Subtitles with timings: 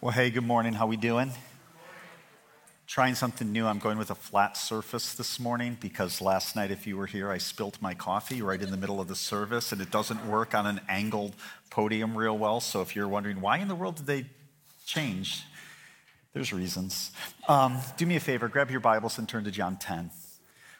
[0.00, 0.74] Well, hey, good morning.
[0.74, 1.32] How we doing?
[2.86, 3.66] Trying something new.
[3.66, 7.32] I'm going with a flat surface this morning because last night, if you were here,
[7.32, 10.54] I spilt my coffee right in the middle of the service, and it doesn't work
[10.54, 11.34] on an angled
[11.68, 12.60] podium real well.
[12.60, 14.26] So if you're wondering why in the world did they
[14.86, 15.42] change,
[16.32, 17.10] there's reasons.
[17.48, 20.12] Um, do me a favor, grab your Bibles and turn to John 10.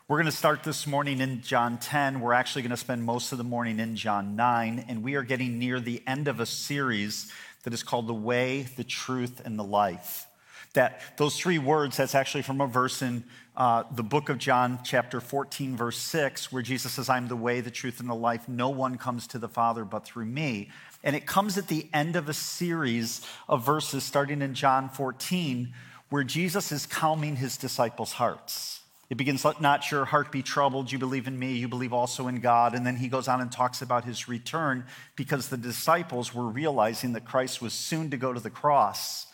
[0.06, 2.20] We're going to start this morning in John 10.
[2.20, 5.22] We're actually going to spend most of the morning in John 9, and we are
[5.22, 7.30] getting near the end of a series
[7.64, 10.26] that is called the way, the truth, and the life.
[10.74, 13.24] That those three words, that's actually from a verse in
[13.56, 17.60] uh, the book of John, chapter 14, verse 6, where Jesus says, I'm the way,
[17.60, 18.48] the truth, and the life.
[18.48, 20.70] No one comes to the Father but through me.
[21.02, 25.72] And it comes at the end of a series of verses starting in John 14,
[26.10, 28.80] where Jesus is calming his disciples' hearts.
[29.10, 30.92] It begins, let not your heart be troubled.
[30.92, 32.74] You believe in me, you believe also in God.
[32.74, 34.84] And then he goes on and talks about his return
[35.16, 39.26] because the disciples were realizing that Christ was soon to go to the cross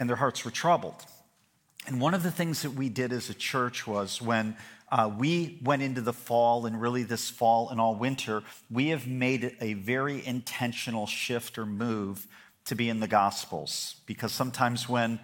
[0.00, 1.04] and their hearts were troubled.
[1.86, 4.56] And one of the things that we did as a church was when
[4.90, 9.06] uh, we went into the fall and really this fall and all winter, we have
[9.06, 12.26] made a very intentional shift or move
[12.64, 15.18] to be in the Gospels because sometimes when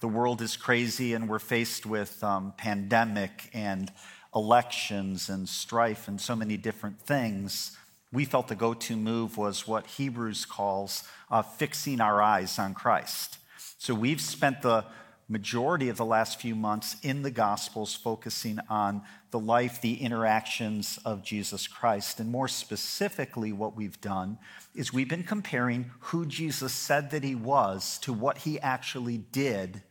[0.00, 3.92] the world is crazy and we're faced with um, pandemic and
[4.34, 7.76] elections and strife and so many different things,
[8.12, 12.74] we felt the go to move was what Hebrews calls uh, fixing our eyes on
[12.74, 13.38] Christ.
[13.78, 14.84] So we've spent the
[15.28, 20.98] majority of the last few months in the Gospels focusing on the life, the interactions
[21.04, 22.18] of Jesus Christ.
[22.18, 24.38] And more specifically, what we've done
[24.74, 29.82] is we've been comparing who Jesus said that he was to what he actually did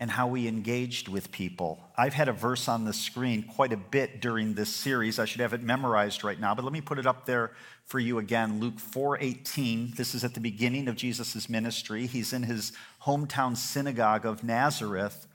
[0.00, 1.82] and how we engaged with people.
[1.96, 5.18] I've had a verse on the screen quite a bit during this series.
[5.18, 7.52] I should have it memorized right now, but let me put it up there
[7.84, 8.58] for you again.
[8.58, 9.94] Luke 4:18.
[9.94, 12.06] This is at the beginning of Jesus' ministry.
[12.06, 15.28] He's in his hometown synagogue of Nazareth,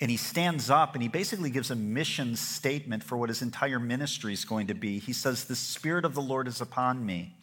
[0.00, 3.78] and he stands up and he basically gives a mission statement for what his entire
[3.78, 4.98] ministry is going to be.
[4.98, 7.36] He says, "The spirit of the Lord is upon me."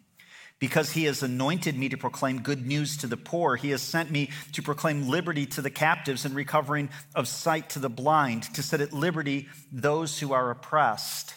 [0.60, 3.56] Because he has anointed me to proclaim good news to the poor.
[3.56, 7.80] He has sent me to proclaim liberty to the captives and recovering of sight to
[7.80, 11.36] the blind, to set at liberty those who are oppressed,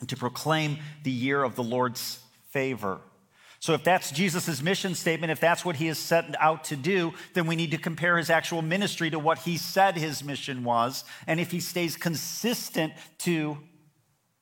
[0.00, 2.18] and to proclaim the year of the Lord's
[2.50, 3.00] favor.
[3.64, 7.14] So, if that's Jesus' mission statement, if that's what he has set out to do,
[7.32, 11.02] then we need to compare his actual ministry to what he said his mission was.
[11.26, 13.56] And if he stays consistent to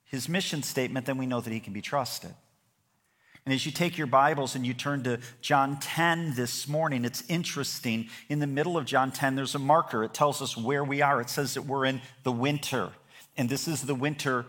[0.06, 2.34] his mission statement, then we know that he can be trusted.
[3.44, 7.24] And as you take your Bibles and you turn to John 10 this morning, it's
[7.28, 8.08] interesting.
[8.28, 10.04] In the middle of John 10, there's a marker.
[10.04, 11.20] It tells us where we are.
[11.20, 12.90] It says that we're in the winter.
[13.36, 14.46] And this is the winter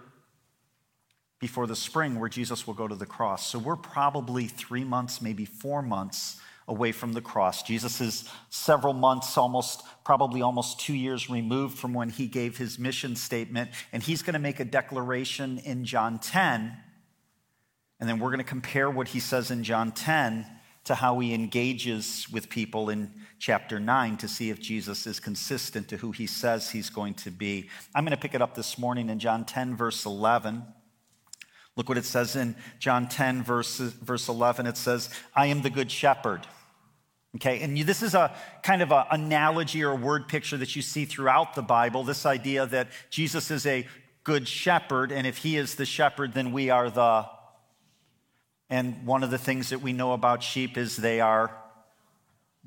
[1.40, 3.48] before the spring where Jesus will go to the cross.
[3.48, 7.64] So we're probably three months, maybe four months away from the cross.
[7.64, 12.78] Jesus is several months, almost, probably almost two years removed from when he gave his
[12.78, 13.72] mission statement.
[13.92, 16.78] And he's going to make a declaration in John 10
[18.04, 20.46] and then we're going to compare what he says in John 10
[20.84, 23.10] to how he engages with people in
[23.40, 27.32] chapter 9 to see if Jesus is consistent to who he says he's going to
[27.32, 27.70] be.
[27.96, 30.64] I'm going to pick it up this morning in John 10, verse 11.
[31.78, 34.68] Look what it says in John 10, verse, verse 11.
[34.68, 36.46] It says, I am the good shepherd.
[37.38, 40.82] Okay, and this is a kind of an analogy or a word picture that you
[40.82, 43.88] see throughout the Bible this idea that Jesus is a
[44.26, 47.28] good shepherd, and if he is the shepherd, then we are the
[48.74, 51.56] and one of the things that we know about sheep is they are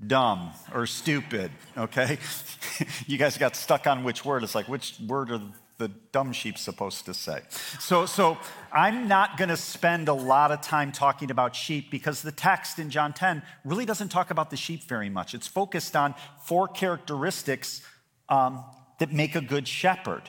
[0.06, 2.18] dumb or stupid, okay?
[3.08, 4.44] you guys got stuck on which word.
[4.44, 5.40] It's like, which word are
[5.78, 7.40] the dumb sheep supposed to say?
[7.80, 8.38] So, so
[8.72, 12.78] I'm not going to spend a lot of time talking about sheep because the text
[12.78, 15.34] in John 10 really doesn't talk about the sheep very much.
[15.34, 16.14] It's focused on
[16.44, 17.82] four characteristics
[18.28, 18.62] um,
[19.00, 20.22] that make a good shepherd.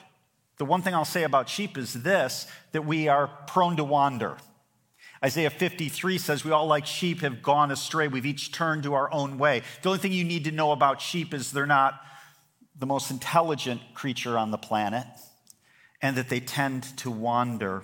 [0.57, 4.37] The one thing I'll say about sheep is this that we are prone to wander.
[5.23, 8.07] Isaiah 53 says, We all like sheep have gone astray.
[8.07, 9.63] We've each turned to our own way.
[9.81, 11.99] The only thing you need to know about sheep is they're not
[12.77, 15.07] the most intelligent creature on the planet
[16.01, 17.83] and that they tend to wander.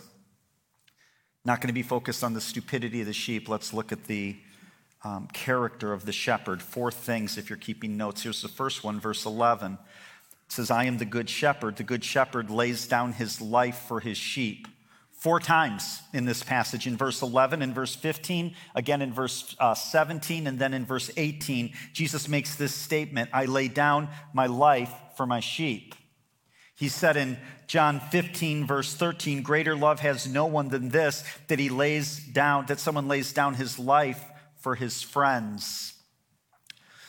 [1.43, 3.49] Not going to be focused on the stupidity of the sheep.
[3.49, 4.37] Let's look at the
[5.03, 6.61] um, character of the shepherd.
[6.61, 8.21] Four things, if you're keeping notes.
[8.23, 9.73] Here's the first one, verse 11.
[9.73, 11.77] It says, I am the good shepherd.
[11.77, 14.67] The good shepherd lays down his life for his sheep
[15.23, 19.73] four times in this passage in verse 11 in verse 15 again in verse uh,
[19.73, 24.91] 17 and then in verse 18 jesus makes this statement i lay down my life
[25.15, 25.95] for my sheep.
[26.75, 27.37] He said in
[27.67, 32.65] john 15 verse 13 greater love has no one than this that he lays down
[32.65, 34.21] that someone lays down his life
[34.57, 35.93] for his friends.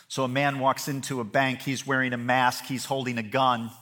[0.06, 3.72] So a man walks into a bank, he's wearing a mask, he's holding a gun,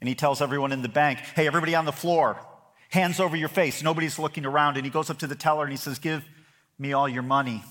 [0.00, 2.38] and he tells everyone in the bank, Hey, everybody on the floor,
[2.90, 3.82] hands over your face.
[3.82, 4.76] Nobody's looking around.
[4.76, 6.24] And he goes up to the teller and he says, Give
[6.78, 7.62] me all your money.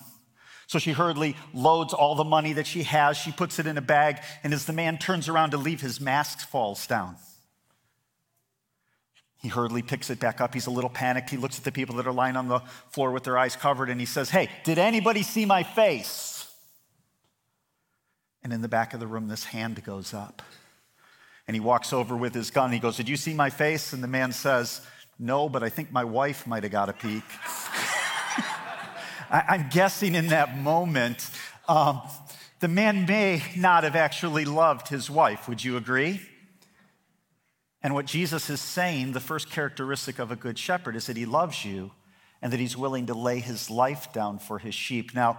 [0.68, 3.18] So she hurriedly loads all the money that she has.
[3.18, 4.20] She puts it in a bag.
[4.44, 7.18] And as the man turns around to leave, his mask falls down.
[9.38, 10.56] He hurriedly picks it back up.
[10.56, 11.30] He's a little panicked.
[11.30, 13.92] He looks at the people that are lying on the floor with their eyes covered
[13.92, 16.52] and he says, Hey, did anybody see my face?
[18.44, 20.42] And in the back of the room, this hand goes up.
[21.48, 22.72] And he walks over with his gun.
[22.72, 23.94] He goes, Did you see my face?
[23.94, 24.82] And the man says,
[25.18, 27.24] No, but I think my wife might have got a peek.
[29.30, 31.30] I'm guessing in that moment,
[31.68, 32.02] um,
[32.60, 35.48] the man may not have actually loved his wife.
[35.48, 36.22] Would you agree?
[37.82, 41.26] And what Jesus is saying, the first characteristic of a good shepherd is that he
[41.26, 41.92] loves you
[42.42, 45.14] and that he's willing to lay his life down for his sheep.
[45.14, 45.38] Now,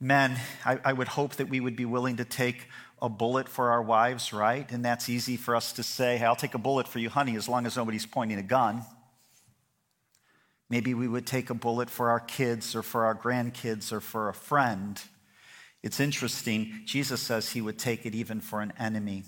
[0.00, 2.68] men, I, I, would hope that we would be willing to take
[3.04, 4.70] a bullet for our wives, right?
[4.72, 7.36] And that's easy for us to say, hey, I'll take a bullet for you, honey,
[7.36, 8.82] as long as nobody's pointing a gun.
[10.70, 14.28] Maybe we would take a bullet for our kids or for our grandkids or for
[14.28, 15.00] a friend.
[15.82, 16.80] It's interesting.
[16.86, 19.24] Jesus says he would take it even for an enemy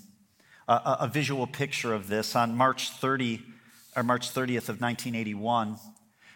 [0.68, 2.34] a, visual picture of this.
[2.34, 3.42] On March 30,
[3.96, 5.76] or March 30th of 1981,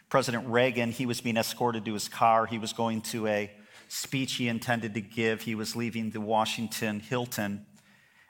[0.08, 2.46] President Reagan, he was being escorted to his car.
[2.46, 3.50] He was going to a
[3.90, 5.42] speech he intended to give.
[5.42, 7.66] He was leaving the Washington Hilton.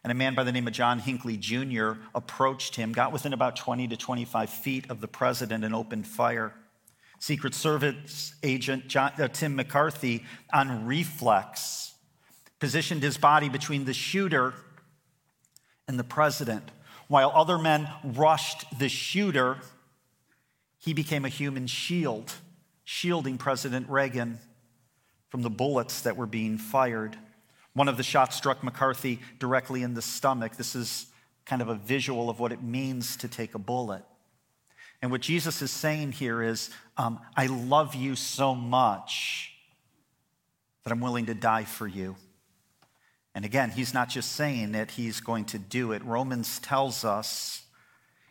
[0.02, 1.92] And a man by the name of John Hinckley Jr.
[2.14, 6.54] approached him, got within about 20 to 25 feet of the president, and opened fire.
[7.18, 11.92] Secret Service agent John, uh, Tim McCarthy, on reflex,
[12.58, 14.54] positioned his body between the shooter
[15.86, 16.70] and the president.
[17.08, 19.58] While other men rushed the shooter,
[20.78, 22.32] he became a human shield,
[22.84, 24.38] shielding President Reagan
[25.30, 27.16] from the bullets that were being fired.
[27.72, 30.56] One of the shots struck McCarthy directly in the stomach.
[30.56, 31.06] This is
[31.46, 34.02] kind of a visual of what it means to take a bullet.
[35.00, 39.52] And what Jesus is saying here is, um, I love you so much
[40.84, 42.16] that I'm willing to die for you.
[43.34, 46.04] And again, he's not just saying it, he's going to do it.
[46.04, 47.62] Romans tells us,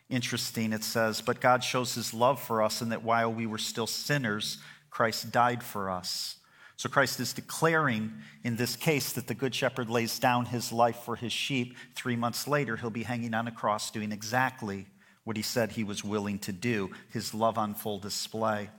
[0.08, 3.58] interesting, it says, But God shows his love for us, and that while we were
[3.58, 4.58] still sinners,
[4.90, 6.36] Christ died for us.
[6.80, 8.10] So Christ is declaring
[8.42, 11.76] in this case that the Good Shepherd lays down his life for his sheep.
[11.94, 14.86] Three months later, he'll be hanging on a cross doing exactly
[15.24, 18.70] what he said he was willing to do, his love on full display.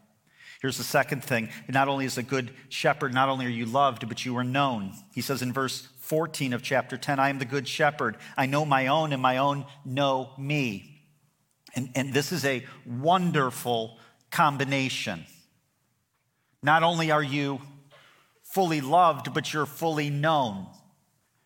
[0.63, 1.49] Here's the second thing.
[1.67, 4.93] Not only is a good shepherd, not only are you loved, but you are known.
[5.13, 8.17] He says in verse 14 of chapter 10, I am the good shepherd.
[8.35, 11.03] I know my own, and my own know me.
[11.75, 13.99] And, and this is a wonderful
[14.31, 15.23] combination.
[16.63, 17.61] Not only are you
[18.53, 20.67] fully loved, but you're fully known.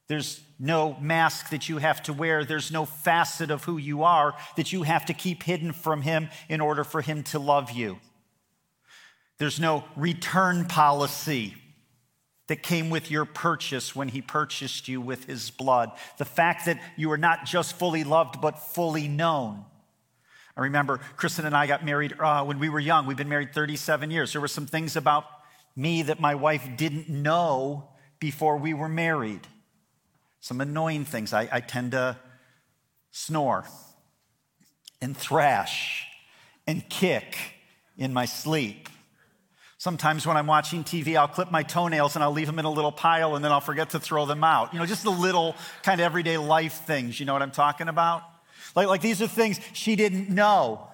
[0.08, 2.46] There's no mask that you have to wear.
[2.46, 6.30] There's no facet of who you are that you have to keep hidden from him
[6.48, 8.00] in order for him to love you.
[9.38, 11.56] There's no return policy
[12.48, 15.92] that came with your purchase when he purchased you with his blood.
[16.18, 19.66] The fact that you are not just fully loved, but fully known.
[20.56, 23.08] I remember Kristen and I got married uh, when we were young.
[23.08, 24.32] We've been married 37 years.
[24.32, 25.26] There were some things about
[25.76, 27.90] me that my wife didn't know
[28.20, 29.48] before we were married.
[30.40, 31.34] Some annoying things.
[31.34, 32.18] I, I tend to
[33.12, 33.66] snore
[35.02, 36.08] and thrash
[36.68, 37.36] and kick
[37.98, 38.90] in my sleep.
[39.78, 42.72] Sometimes when I'm watching TV, I'll clip my toenails and I'll leave them in a
[42.72, 44.74] little pile and then I'll forget to throw them out.
[44.74, 47.20] You know, just the little kind of everyday life things.
[47.20, 48.24] You know what I'm talking about?
[48.76, 50.88] Like, like these are things she didn't know.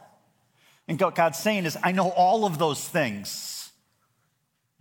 [0.87, 3.50] And what God's saying is, I know all of those things.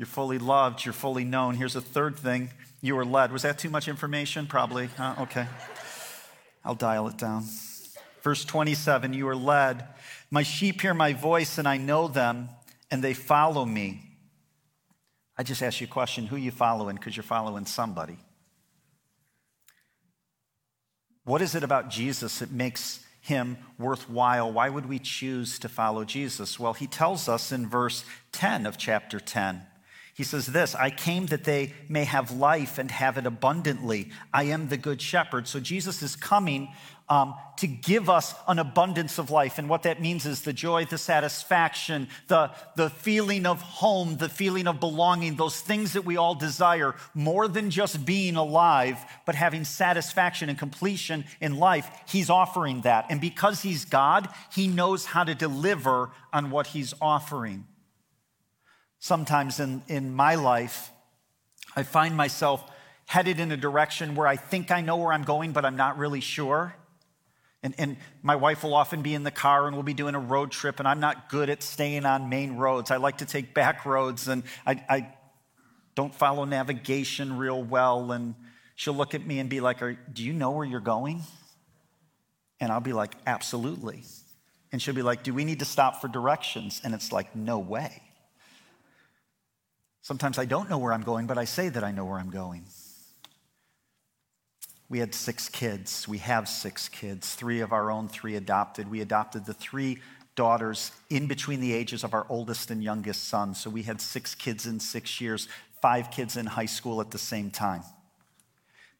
[0.00, 1.56] You're fully loved, you're fully known.
[1.56, 2.48] Here's a third thing
[2.80, 3.32] you were led.
[3.32, 4.46] Was that too much information?
[4.46, 4.88] Probably.
[4.98, 5.46] Okay.
[6.64, 7.44] I'll dial it down.
[8.22, 9.86] Verse 27 You are led.
[10.30, 12.48] My sheep hear my voice, and I know them
[12.90, 14.00] and they follow me.
[15.36, 16.96] I just ask you a question who you following?
[16.96, 18.16] Because you're following somebody.
[21.24, 24.50] What is it about Jesus that makes him worthwhile?
[24.50, 26.58] Why would we choose to follow Jesus?
[26.58, 29.66] Well, he tells us in verse 10 of chapter 10.
[30.20, 34.10] He says this I came that they may have life and have it abundantly.
[34.34, 35.48] I am the good shepherd.
[35.48, 36.74] So Jesus is coming
[37.08, 39.56] um, to give us an abundance of life.
[39.56, 44.28] And what that means is the joy, the satisfaction, the, the feeling of home, the
[44.28, 49.34] feeling of belonging, those things that we all desire, more than just being alive, but
[49.34, 51.90] having satisfaction and completion in life.
[52.06, 53.06] He's offering that.
[53.08, 57.64] And because He's God, He knows how to deliver on what He's offering.
[59.00, 60.90] Sometimes in, in my life,
[61.74, 62.70] I find myself
[63.06, 65.98] headed in a direction where I think I know where I'm going, but I'm not
[65.98, 66.76] really sure.
[67.62, 70.20] And, and, my wife will often be in the car and we'll be doing a
[70.20, 72.90] road trip, and I'm not good at staying on main roads.
[72.90, 75.14] I like to take back roads, and I, I
[75.94, 78.12] don't follow navigation real well.
[78.12, 78.34] And
[78.76, 81.22] she'll look at me and be like, Do you know where you're going?
[82.60, 84.04] And I'll be like, Absolutely.
[84.72, 86.80] And she'll be like, Do we need to stop for directions?
[86.84, 88.02] And it's like, No way.
[90.02, 92.30] Sometimes I don't know where I'm going, but I say that I know where I'm
[92.30, 92.64] going.
[94.88, 96.08] We had six kids.
[96.08, 98.90] We have six kids, three of our own, three adopted.
[98.90, 99.98] We adopted the three
[100.34, 103.54] daughters in between the ages of our oldest and youngest son.
[103.54, 105.48] So we had six kids in six years,
[105.80, 107.82] five kids in high school at the same time.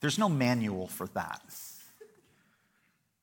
[0.00, 1.42] There's no manual for that.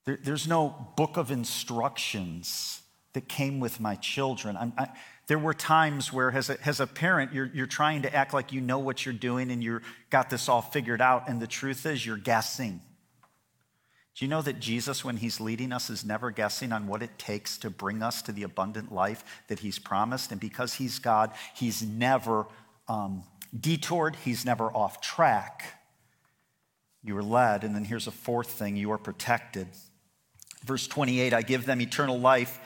[0.05, 2.81] There, there's no book of instructions
[3.13, 4.57] that came with my children.
[4.57, 4.89] I,
[5.27, 8.53] there were times where, as a, as a parent, you're, you're trying to act like
[8.53, 11.85] you know what you're doing and you've got this all figured out, and the truth
[11.85, 12.81] is, you're guessing.
[14.15, 17.19] Do you know that Jesus, when he's leading us, is never guessing on what it
[17.19, 20.31] takes to bring us to the abundant life that he's promised?
[20.31, 22.47] And because he's God, he's never
[22.87, 23.23] um,
[23.57, 25.81] detoured, he's never off track.
[27.03, 27.63] You are led.
[27.63, 29.67] And then here's a fourth thing you are protected.
[30.65, 32.59] Verse 28 I give them eternal life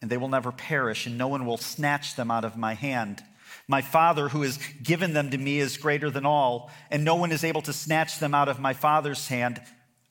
[0.00, 3.22] and they will never perish, and no one will snatch them out of my hand.
[3.66, 7.32] My Father, who has given them to me, is greater than all, and no one
[7.32, 9.60] is able to snatch them out of my Father's hand.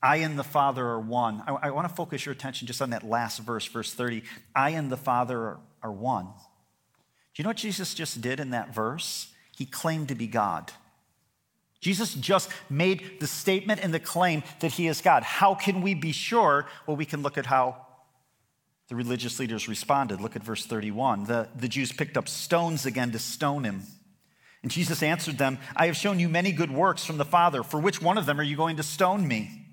[0.01, 1.41] I and the Father are one.
[1.47, 4.23] I, I want to focus your attention just on that last verse, verse 30.
[4.55, 6.25] I and the Father are, are one.
[6.25, 9.31] Do you know what Jesus just did in that verse?
[9.55, 10.71] He claimed to be God.
[11.79, 15.23] Jesus just made the statement and the claim that he is God.
[15.23, 16.67] How can we be sure?
[16.85, 17.86] Well, we can look at how
[18.87, 20.21] the religious leaders responded.
[20.21, 21.25] Look at verse 31.
[21.25, 23.83] The, the Jews picked up stones again to stone him.
[24.63, 27.63] And Jesus answered them, I have shown you many good works from the Father.
[27.63, 29.65] For which one of them are you going to stone me?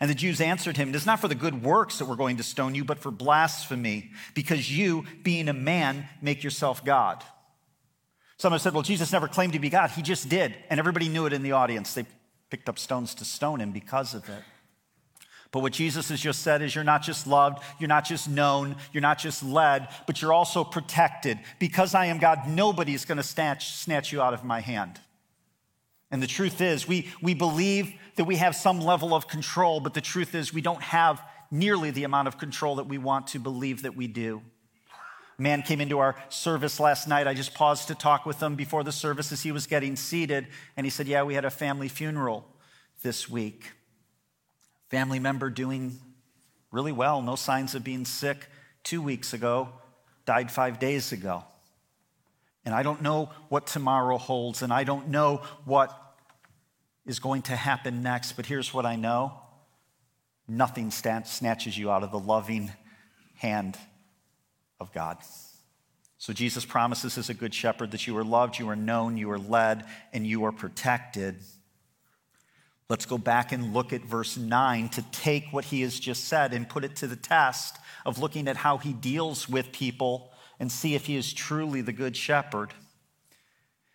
[0.00, 2.38] And the Jews answered him, It is not for the good works that we're going
[2.38, 7.22] to stone you, but for blasphemy, because you, being a man, make yourself God.
[8.36, 9.90] Some have said, Well, Jesus never claimed to be God.
[9.90, 10.54] He just did.
[10.68, 11.94] And everybody knew it in the audience.
[11.94, 12.04] They
[12.50, 14.42] picked up stones to stone him because of it.
[15.52, 18.74] But what Jesus has just said is you're not just loved, you're not just known,
[18.92, 21.38] you're not just led, but you're also protected.
[21.58, 24.98] Because I am God, nobody's going to snatch, snatch you out of my hand.
[26.10, 29.94] And the truth is, we, we believe that we have some level of control, but
[29.94, 33.38] the truth is, we don't have nearly the amount of control that we want to
[33.38, 34.42] believe that we do.
[35.38, 37.26] Man came into our service last night.
[37.26, 40.46] I just paused to talk with him before the service as he was getting seated.
[40.76, 42.46] And he said, Yeah, we had a family funeral
[43.02, 43.72] this week.
[44.92, 45.98] Family member doing
[46.70, 48.46] really well, no signs of being sick
[48.84, 49.70] two weeks ago,
[50.26, 51.44] died five days ago.
[52.66, 55.98] And I don't know what tomorrow holds, and I don't know what
[57.06, 59.32] is going to happen next, but here's what I know
[60.46, 62.70] nothing snatches you out of the loving
[63.36, 63.78] hand
[64.78, 65.16] of God.
[66.18, 69.30] So Jesus promises as a good shepherd that you are loved, you are known, you
[69.30, 71.36] are led, and you are protected.
[72.92, 76.52] Let's go back and look at verse 9 to take what he has just said
[76.52, 80.30] and put it to the test of looking at how he deals with people
[80.60, 82.74] and see if he is truly the good shepherd.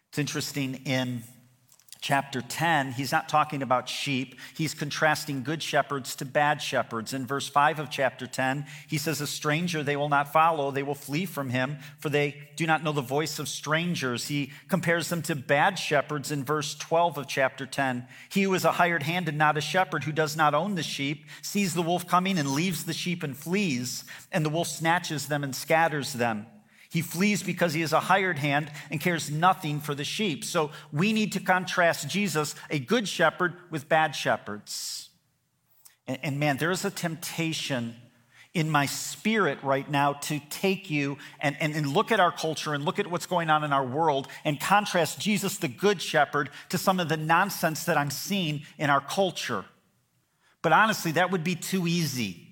[0.10, 1.22] It's interesting in
[2.01, 4.39] chapter 10, he's not talking about sheep.
[4.56, 7.13] He's contrasting good shepherds to bad shepherds.
[7.13, 10.84] In verse 5 of chapter 10, he says, A stranger they will not follow, they
[10.84, 14.27] will flee from him, for they do not know the voice of strangers.
[14.27, 18.08] He compares them to bad shepherds in verse 12 of chapter 10.
[18.30, 20.84] He who is a hired hand and not a shepherd, who does not own the
[20.84, 25.27] sheep, sees the wolf coming and leaves the sheep and flees, and the wolf snatches
[25.27, 26.46] them and scatters them.
[26.89, 30.44] He flees because he is a hired hand and cares nothing for the sheep.
[30.46, 35.10] So we need to contrast Jesus, a good shepherd, with bad shepherds.
[36.08, 37.96] And, and, man, there is a temptation
[38.53, 42.74] in my spirit right now to take you and, and, and look at our culture
[42.74, 46.50] and look at what's going on in our world and contrast Jesus, the good shepherd,
[46.70, 49.65] to some of the nonsense that I'm seeing in our culture.
[50.62, 52.47] But honestly, that would be too easy.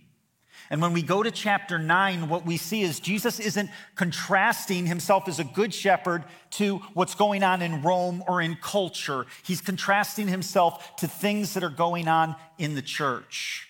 [0.69, 5.27] And when we go to chapter 9, what we see is Jesus isn't contrasting himself
[5.27, 9.25] as a good shepherd to what's going on in Rome or in culture.
[9.43, 13.67] He's contrasting himself to things that are going on in the church.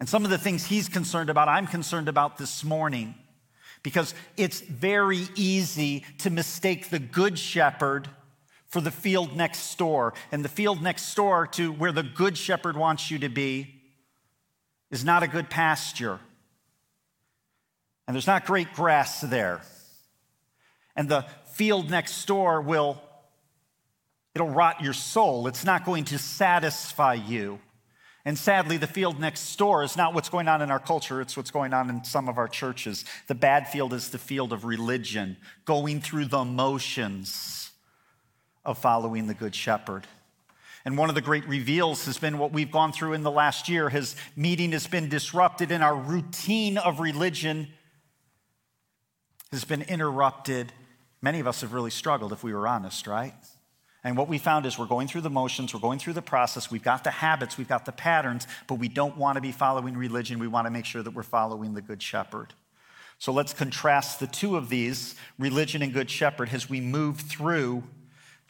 [0.00, 3.14] And some of the things he's concerned about, I'm concerned about this morning
[3.84, 8.08] because it's very easy to mistake the good shepherd
[8.66, 12.76] for the field next door and the field next door to where the good shepherd
[12.76, 13.81] wants you to be
[14.92, 16.20] is not a good pasture.
[18.06, 19.62] And there's not great grass there.
[20.94, 23.02] And the field next door will
[24.34, 25.46] It'll rot your soul.
[25.46, 27.60] It's not going to satisfy you.
[28.24, 31.36] And sadly, the field next door is not what's going on in our culture, it's
[31.36, 33.04] what's going on in some of our churches.
[33.26, 37.72] The bad field is the field of religion, going through the motions
[38.64, 40.06] of following the Good Shepherd.
[40.84, 43.68] And one of the great reveals has been what we've gone through in the last
[43.68, 43.88] year.
[43.88, 47.68] His meeting has been disrupted, and our routine of religion
[49.52, 50.72] has been interrupted.
[51.20, 53.34] Many of us have really struggled, if we were honest, right?
[54.04, 56.70] And what we found is we're going through the motions, we're going through the process,
[56.70, 59.96] we've got the habits, we've got the patterns, but we don't want to be following
[59.96, 60.40] religion.
[60.40, 62.54] We want to make sure that we're following the Good Shepherd.
[63.18, 67.84] So let's contrast the two of these, religion and Good Shepherd, as we move through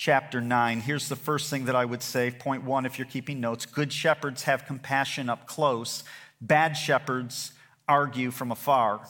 [0.05, 0.81] chapter 9.
[0.81, 2.33] Here's the first thing that I would say.
[2.33, 6.03] Point one, if you're keeping notes Good shepherds have compassion up close,
[6.41, 7.53] bad shepherds
[7.87, 9.07] argue from afar.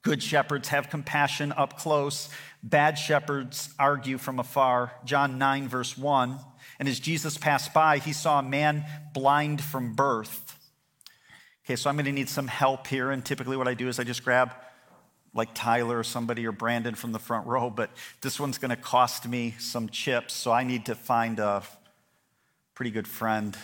[0.00, 2.30] Good shepherds have compassion up close.
[2.62, 4.94] Bad shepherds argue from afar.
[5.04, 6.38] John 9, verse 1.
[6.78, 10.56] And as Jesus passed by, he saw a man blind from birth.
[11.66, 13.10] Okay, so I'm going to need some help here.
[13.10, 14.54] And typically, what I do is I just grab
[15.34, 18.76] like Tyler or somebody or Brandon from the front row, but this one's going to
[18.76, 20.34] cost me some chips.
[20.34, 21.62] So I need to find a
[22.74, 23.56] pretty good friend.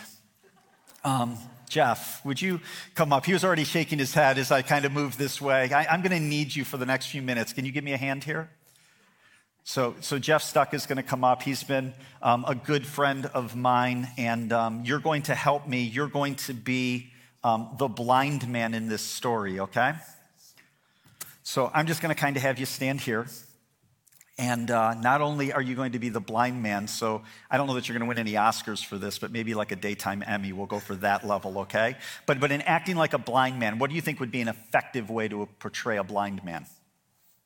[1.03, 1.37] Um,
[1.69, 2.61] Jeff, would you
[2.95, 3.25] come up?
[3.25, 5.71] He was already shaking his head as I kind of moved this way.
[5.71, 7.51] I, am going to need you for the next few minutes.
[7.51, 8.49] Can you give me a hand here?
[9.65, 11.43] So, so Jeff Stuck is going to come up.
[11.43, 15.83] He's been um, a good friend of mine, and um, you're going to help me.
[15.83, 17.11] You're going to be
[17.43, 19.95] um, the blind man in this story, okay?
[21.47, 23.25] So I'm just going to kind of have you stand here.
[24.37, 27.67] And uh, not only are you going to be the blind man, so I don't
[27.67, 30.25] know that you're going to win any Oscars for this, but maybe like a daytime
[30.27, 31.95] Emmy, we'll go for that level, okay?
[32.25, 34.49] But, but in acting like a blind man, what do you think would be an
[34.49, 36.65] effective way to portray a blind man?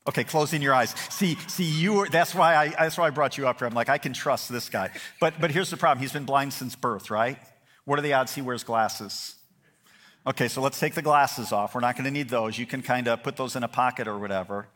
[0.07, 0.95] Okay, closing your eyes.
[1.11, 1.99] See, see, you.
[1.99, 2.69] Are, that's why I.
[2.69, 3.67] That's why I brought you up here.
[3.67, 4.89] I'm like, I can trust this guy.
[5.19, 6.01] But, but here's the problem.
[6.01, 7.37] He's been blind since birth, right?
[7.85, 9.35] What are the odds he wears glasses?
[10.25, 11.73] Okay, so let's take the glasses off.
[11.73, 12.57] We're not going to need those.
[12.57, 14.67] You can kind of put those in a pocket or whatever.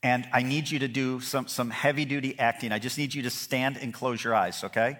[0.00, 2.70] And I need you to do some, some heavy duty acting.
[2.70, 4.98] I just need you to stand and close your eyes, okay?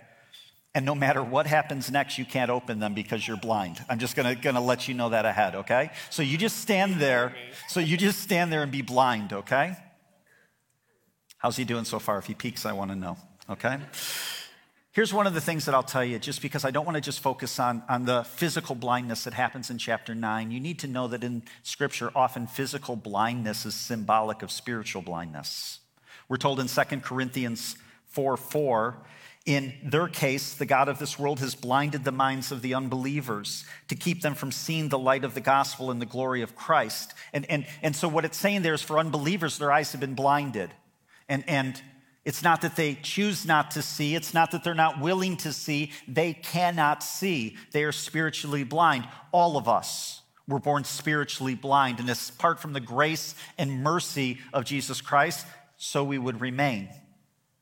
[0.74, 3.84] And no matter what happens next, you can't open them because you're blind.
[3.88, 5.90] I'm just gonna, gonna let you know that ahead, okay?
[6.10, 7.34] So you just stand there.
[7.68, 9.76] So you just stand there and be blind, okay?
[11.38, 12.18] How's he doing so far?
[12.18, 13.16] If he peaks, I wanna know,
[13.50, 13.78] okay?
[14.94, 17.00] Here's one of the things that I'll tell you, just because I don't want to
[17.00, 20.50] just focus on, on the physical blindness that happens in chapter 9.
[20.50, 25.78] You need to know that in Scripture, often physical blindness is symbolic of spiritual blindness.
[26.28, 27.76] We're told in 2 Corinthians
[28.08, 28.98] 4 4,
[29.46, 33.64] in their case, the God of this world has blinded the minds of the unbelievers
[33.88, 37.14] to keep them from seeing the light of the gospel and the glory of Christ.
[37.32, 40.14] And, and, and so, what it's saying there is for unbelievers, their eyes have been
[40.14, 40.70] blinded.
[41.30, 41.80] And, and
[42.24, 44.14] it's not that they choose not to see.
[44.14, 45.90] It's not that they're not willing to see.
[46.06, 47.56] They cannot see.
[47.72, 49.08] They are spiritually blind.
[49.32, 51.98] All of us were born spiritually blind.
[51.98, 56.88] And apart from the grace and mercy of Jesus Christ, so we would remain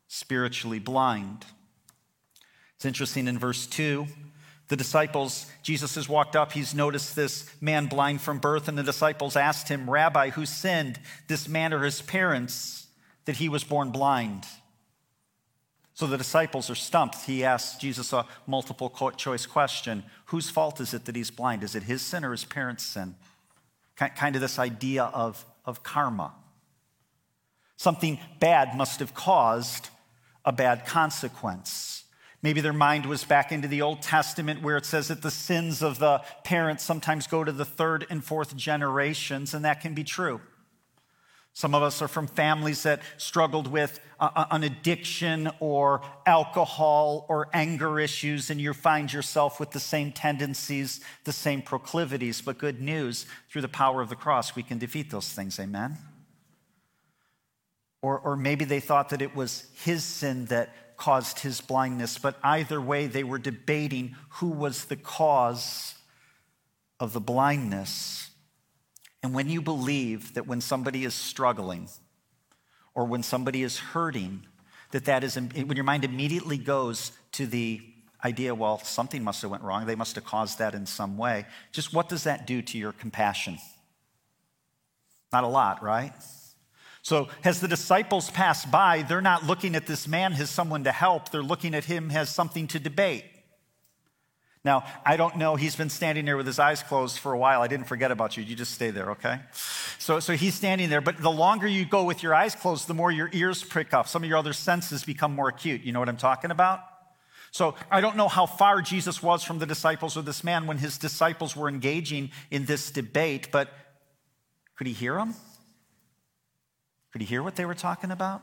[0.09, 1.47] spiritually blind.
[2.77, 4.07] It's interesting in verse 2.
[4.69, 8.83] The disciples, Jesus has walked up, he's noticed this man blind from birth, and the
[8.83, 12.80] disciples asked him, Rabbi, who sinned, this man or his parents?
[13.25, 14.47] That he was born blind.
[15.95, 17.27] So the disciples are stumped.
[17.27, 21.63] He asks Jesus a multiple choice question Whose fault is it that he's blind?
[21.63, 23.17] Is it his sin or his parents' sin?
[23.97, 26.33] Kind of this idea of, of karma.
[27.77, 29.91] Something bad must have caused
[30.45, 32.05] a bad consequence.
[32.43, 35.83] Maybe their mind was back into the Old Testament where it says that the sins
[35.83, 40.05] of the parents sometimes go to the third and fourth generations, and that can be
[40.05, 40.41] true.
[41.53, 47.49] Some of us are from families that struggled with uh, an addiction or alcohol or
[47.53, 52.41] anger issues, and you find yourself with the same tendencies, the same proclivities.
[52.41, 55.59] But good news through the power of the cross, we can defeat those things.
[55.59, 55.99] Amen?
[58.03, 62.37] Or, or maybe they thought that it was his sin that caused his blindness, but
[62.43, 65.95] either way, they were debating who was the cause
[66.99, 68.30] of the blindness.
[69.23, 71.89] And when you believe that when somebody is struggling
[72.95, 74.47] or when somebody is hurting,
[74.93, 77.81] that that is when your mind immediately goes to the
[78.25, 79.87] idea, well, something must have went wrong.
[79.87, 81.47] They must have caused that in some way.
[81.73, 83.59] Just what does that do to your compassion?
[85.33, 86.13] Not a lot, right?
[87.03, 90.93] So, as the disciples pass by, they're not looking at this man as someone to
[90.93, 93.25] help, they're looking at him as something to debate.
[94.63, 97.63] Now, I don't know, he's been standing there with his eyes closed for a while.
[97.63, 98.43] I didn't forget about you.
[98.43, 99.41] You just stay there, okay?
[99.99, 102.93] So, so he's standing there, but the longer you go with your eyes closed, the
[102.93, 104.07] more your ears prick up.
[104.07, 105.83] Some of your other senses become more acute.
[105.83, 106.81] You know what I'm talking about?
[107.53, 110.77] So I don't know how far Jesus was from the disciples or this man when
[110.77, 113.73] his disciples were engaging in this debate, but
[114.77, 115.35] could he hear them?
[117.13, 118.43] Could he hear what they were talking about?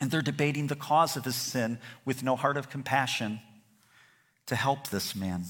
[0.00, 3.40] And they're debating the cause of his sin with no heart of compassion
[4.46, 5.44] to help this man.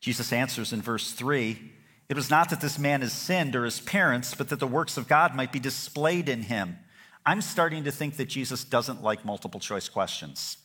[0.00, 1.58] Jesus answers in verse 3
[2.08, 4.96] It was not that this man has sinned or his parents, but that the works
[4.96, 6.76] of God might be displayed in him.
[7.24, 10.58] I'm starting to think that Jesus doesn't like multiple choice questions.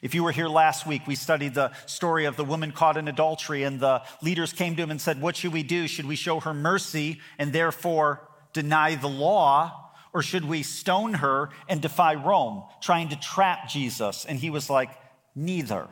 [0.00, 3.08] If you were here last week, we studied the story of the woman caught in
[3.08, 5.88] adultery, and the leaders came to him and said, What should we do?
[5.88, 9.86] Should we show her mercy and therefore deny the law?
[10.14, 14.24] Or should we stone her and defy Rome, trying to trap Jesus?
[14.24, 14.90] And he was like,
[15.38, 15.86] Neither.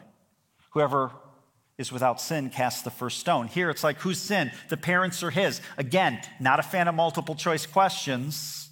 [0.70, 1.12] Whoever
[1.78, 3.46] is without sin casts the first stone.
[3.46, 4.50] Here it's like, whose sin?
[4.70, 5.60] The parents or his?
[5.78, 8.70] Again, not a fan of multiple choice questions.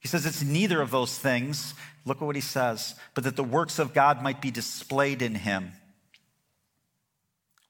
[0.00, 1.72] He says it's neither of those things.
[2.04, 5.34] Look at what he says, but that the works of God might be displayed in
[5.34, 5.72] him.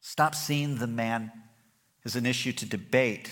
[0.01, 1.31] Stop seeing the man
[2.05, 3.31] as an issue to debate.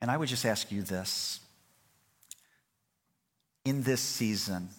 [0.00, 1.40] And I would just ask you this
[3.66, 4.70] in this season,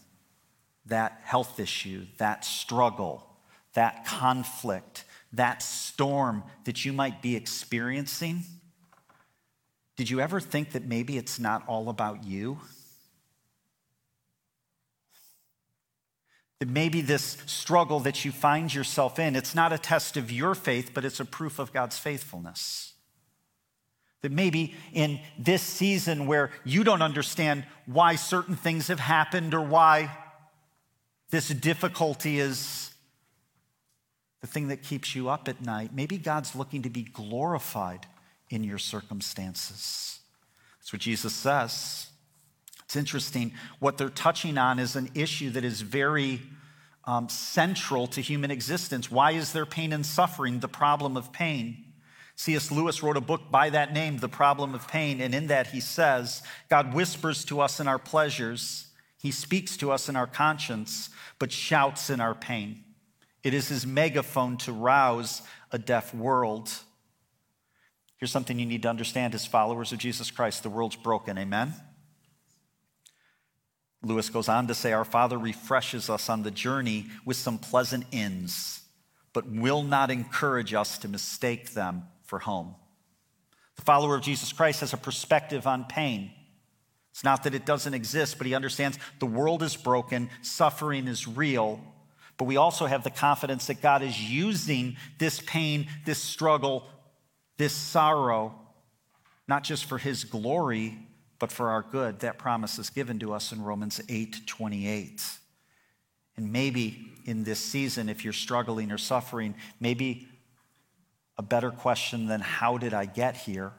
[0.86, 3.28] that health issue, that struggle,
[3.74, 8.44] that conflict, that storm that you might be experiencing,
[9.96, 12.60] did you ever think that maybe it's not all about you?
[16.60, 20.56] That maybe this struggle that you find yourself in, it's not a test of your
[20.56, 22.94] faith, but it's a proof of God's faithfulness.
[24.22, 29.62] That maybe in this season where you don't understand why certain things have happened or
[29.62, 30.16] why
[31.32, 32.92] this difficulty is
[34.42, 35.92] the thing that keeps you up at night.
[35.94, 38.06] Maybe God's looking to be glorified
[38.50, 40.20] in your circumstances.
[40.80, 42.08] That's what Jesus says.
[42.84, 43.54] It's interesting.
[43.80, 46.42] What they're touching on is an issue that is very
[47.06, 49.10] um, central to human existence.
[49.10, 50.60] Why is there pain and suffering?
[50.60, 51.86] The problem of pain.
[52.36, 52.72] C.S.
[52.72, 55.80] Lewis wrote a book by that name, The Problem of Pain, and in that he
[55.80, 58.88] says, God whispers to us in our pleasures,
[59.22, 62.84] He speaks to us in our conscience, but shouts in our pain.
[63.42, 66.72] It is his megaphone to rouse a deaf world.
[68.18, 71.40] Here's something you need to understand as followers of Jesus Christ the world's broken.
[71.40, 71.74] Amen?
[74.04, 78.06] Lewis goes on to say, Our Father refreshes us on the journey with some pleasant
[78.12, 78.82] inns,
[79.34, 82.76] but will not encourage us to mistake them for home.
[83.78, 86.34] The follower of Jesus Christ has a perspective on pain.
[87.12, 91.28] It's not that it doesn't exist, but he understands the world is broken, suffering is
[91.28, 91.80] real.
[92.38, 96.88] But we also have the confidence that God is using this pain, this struggle,
[97.58, 98.56] this sorrow,
[99.48, 100.98] not just for his glory,
[101.38, 102.20] but for our good.
[102.22, 105.22] That promise is given to us in Romans 8 28.
[106.38, 110.28] And maybe in this season, if you're struggling or suffering, maybe
[111.38, 113.74] a better question than how did I get here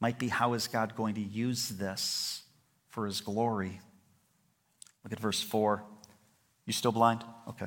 [0.00, 2.41] might be how is God going to use this?
[2.92, 3.80] For his glory.
[5.02, 5.82] Look at verse 4.
[6.66, 7.24] You still blind?
[7.48, 7.66] Okay.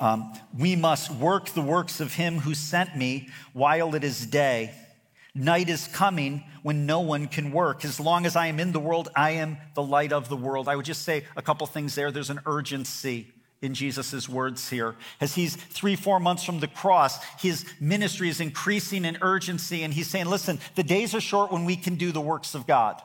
[0.00, 4.72] Um, we must work the works of him who sent me while it is day.
[5.34, 7.84] Night is coming when no one can work.
[7.84, 10.68] As long as I am in the world, I am the light of the world.
[10.68, 12.10] I would just say a couple things there.
[12.10, 14.94] There's an urgency in Jesus' words here.
[15.20, 19.92] As he's three, four months from the cross, his ministry is increasing in urgency, and
[19.92, 23.02] he's saying, Listen, the days are short when we can do the works of God.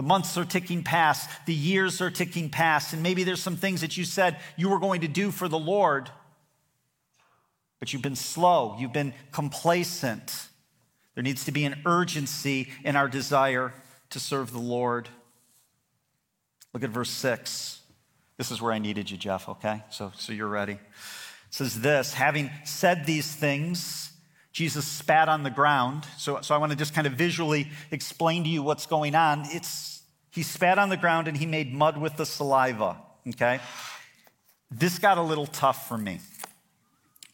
[0.00, 3.82] The months are ticking past, the years are ticking past, and maybe there's some things
[3.82, 6.10] that you said you were going to do for the Lord,
[7.80, 10.48] but you've been slow, you've been complacent.
[11.14, 13.74] There needs to be an urgency in our desire
[14.08, 15.10] to serve the Lord.
[16.72, 17.82] Look at verse 6.
[18.38, 19.82] This is where I needed you, Jeff, okay?
[19.90, 20.72] So, so you're ready.
[20.72, 20.80] It
[21.50, 24.12] says this having said these things,
[24.52, 26.04] Jesus spat on the ground.
[26.18, 29.44] So, so I want to just kind of visually explain to you what's going on.
[29.46, 32.96] It's he spat on the ground and he made mud with the saliva,
[33.28, 33.60] okay?
[34.70, 36.20] This got a little tough for me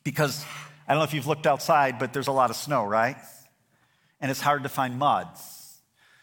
[0.02, 0.44] because
[0.88, 3.16] I don't know if you've looked outside, but there's a lot of snow, right?
[4.20, 5.28] And it's hard to find mud.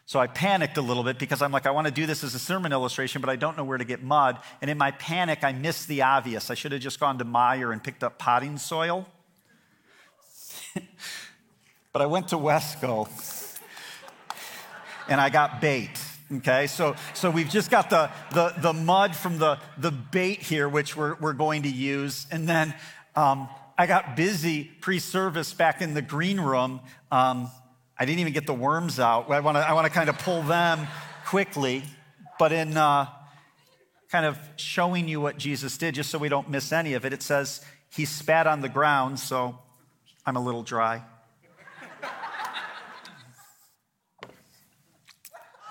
[0.05, 2.35] So I panicked a little bit because I'm like, I want to do this as
[2.35, 4.39] a sermon illustration, but I don't know where to get mud.
[4.61, 6.49] And in my panic, I missed the obvious.
[6.49, 9.07] I should have just gone to Meijer and picked up potting soil.
[11.93, 13.09] but I went to Wesco
[15.07, 15.91] and I got bait.
[16.37, 20.67] Okay, so, so we've just got the, the, the mud from the, the bait here,
[20.67, 22.25] which we're, we're going to use.
[22.31, 22.73] And then
[23.15, 26.79] um, I got busy pre service back in the green room.
[27.11, 27.51] Um,
[27.97, 29.29] I didn't even get the worms out.
[29.29, 30.87] I want to I wanna kind of pull them
[31.25, 31.83] quickly,
[32.39, 33.07] but in uh,
[34.09, 37.13] kind of showing you what Jesus did, just so we don't miss any of it,
[37.13, 39.59] it says he spat on the ground, so
[40.25, 41.03] I'm a little dry.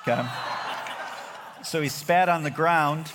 [0.02, 0.28] Okay.
[1.62, 3.10] So he spat on the ground.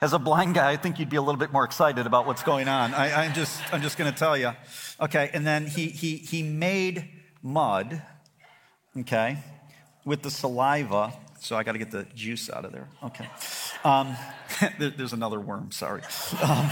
[0.00, 2.42] As a blind guy, I think you'd be a little bit more excited about what's
[2.42, 2.94] going on.
[2.94, 4.52] I, am just, I'm just going to tell you.
[5.00, 7.08] Okay, and then he, he, he made
[7.42, 8.02] mud,
[8.98, 9.38] okay,
[10.04, 11.12] with the saliva.
[11.42, 12.88] So I got to get the juice out of there.
[13.02, 13.26] Okay.
[13.84, 14.16] Um,
[14.78, 16.02] there, there's another worm, sorry.
[16.40, 16.70] Um,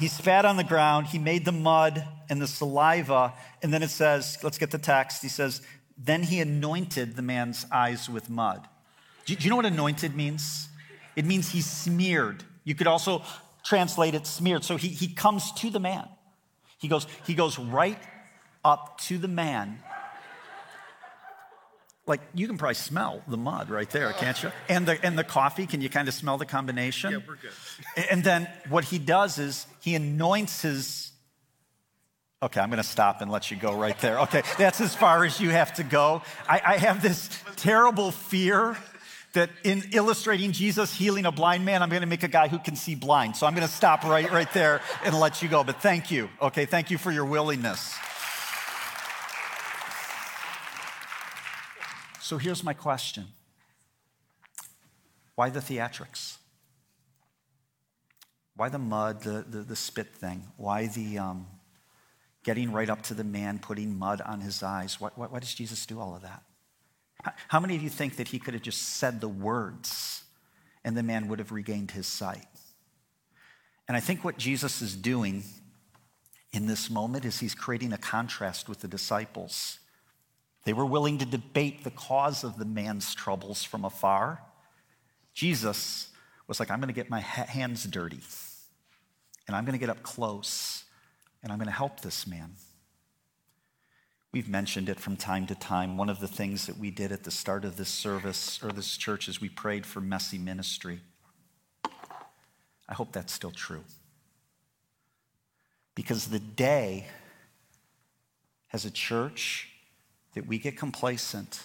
[0.00, 3.90] he spat on the ground, he made the mud and the saliva, and then it
[3.90, 5.22] says, let's get the text.
[5.22, 5.62] He says,
[5.96, 8.66] then he anointed the man's eyes with mud.
[9.26, 10.68] Do you know what anointed means?
[11.14, 12.42] It means he smeared.
[12.64, 13.22] You could also
[13.62, 14.64] translate it smeared.
[14.64, 16.08] So he, he comes to the man.
[16.78, 18.02] He goes, he goes right
[18.64, 19.78] up to the man.
[22.10, 24.50] Like you can probably smell the mud right there, can't you?
[24.68, 27.12] And the and the coffee, can you kind of smell the combination?
[27.12, 28.04] Yeah, we're good.
[28.10, 31.12] And then what he does is he anoints his
[32.42, 34.18] Okay, I'm going to stop and let you go right there.
[34.20, 36.22] Okay, that's as far as you have to go.
[36.48, 38.78] I, I have this terrible fear
[39.34, 42.58] that in illustrating Jesus healing a blind man, I'm going to make a guy who
[42.58, 43.36] can see blind.
[43.36, 45.62] So I'm going to stop right, right there and let you go.
[45.62, 46.30] But thank you.
[46.40, 47.94] Okay, thank you for your willingness.
[52.30, 53.26] So here's my question
[55.34, 56.36] Why the theatrics?
[58.54, 60.44] Why the mud, the, the, the spit thing?
[60.56, 61.48] Why the um,
[62.44, 65.00] getting right up to the man, putting mud on his eyes?
[65.00, 66.44] Why, why, why does Jesus do all of that?
[67.48, 70.22] How many of you think that he could have just said the words
[70.84, 72.46] and the man would have regained his sight?
[73.88, 75.42] And I think what Jesus is doing
[76.52, 79.79] in this moment is he's creating a contrast with the disciples.
[80.64, 84.42] They were willing to debate the cause of the man's troubles from afar.
[85.32, 86.08] Jesus
[86.46, 88.20] was like, I'm going to get my hands dirty
[89.46, 90.84] and I'm going to get up close
[91.42, 92.56] and I'm going to help this man.
[94.32, 95.96] We've mentioned it from time to time.
[95.96, 98.96] One of the things that we did at the start of this service or this
[98.96, 101.00] church is we prayed for messy ministry.
[102.88, 103.82] I hope that's still true.
[105.94, 107.06] Because the day
[108.72, 109.68] as a church
[110.34, 111.62] that we get complacent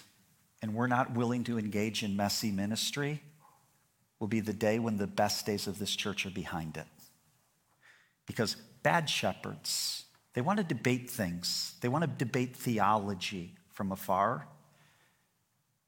[0.62, 3.22] and we're not willing to engage in messy ministry
[4.20, 6.88] will be the day when the best days of this church are behind it.
[8.26, 14.48] Because bad shepherds, they want to debate things, they want to debate theology from afar.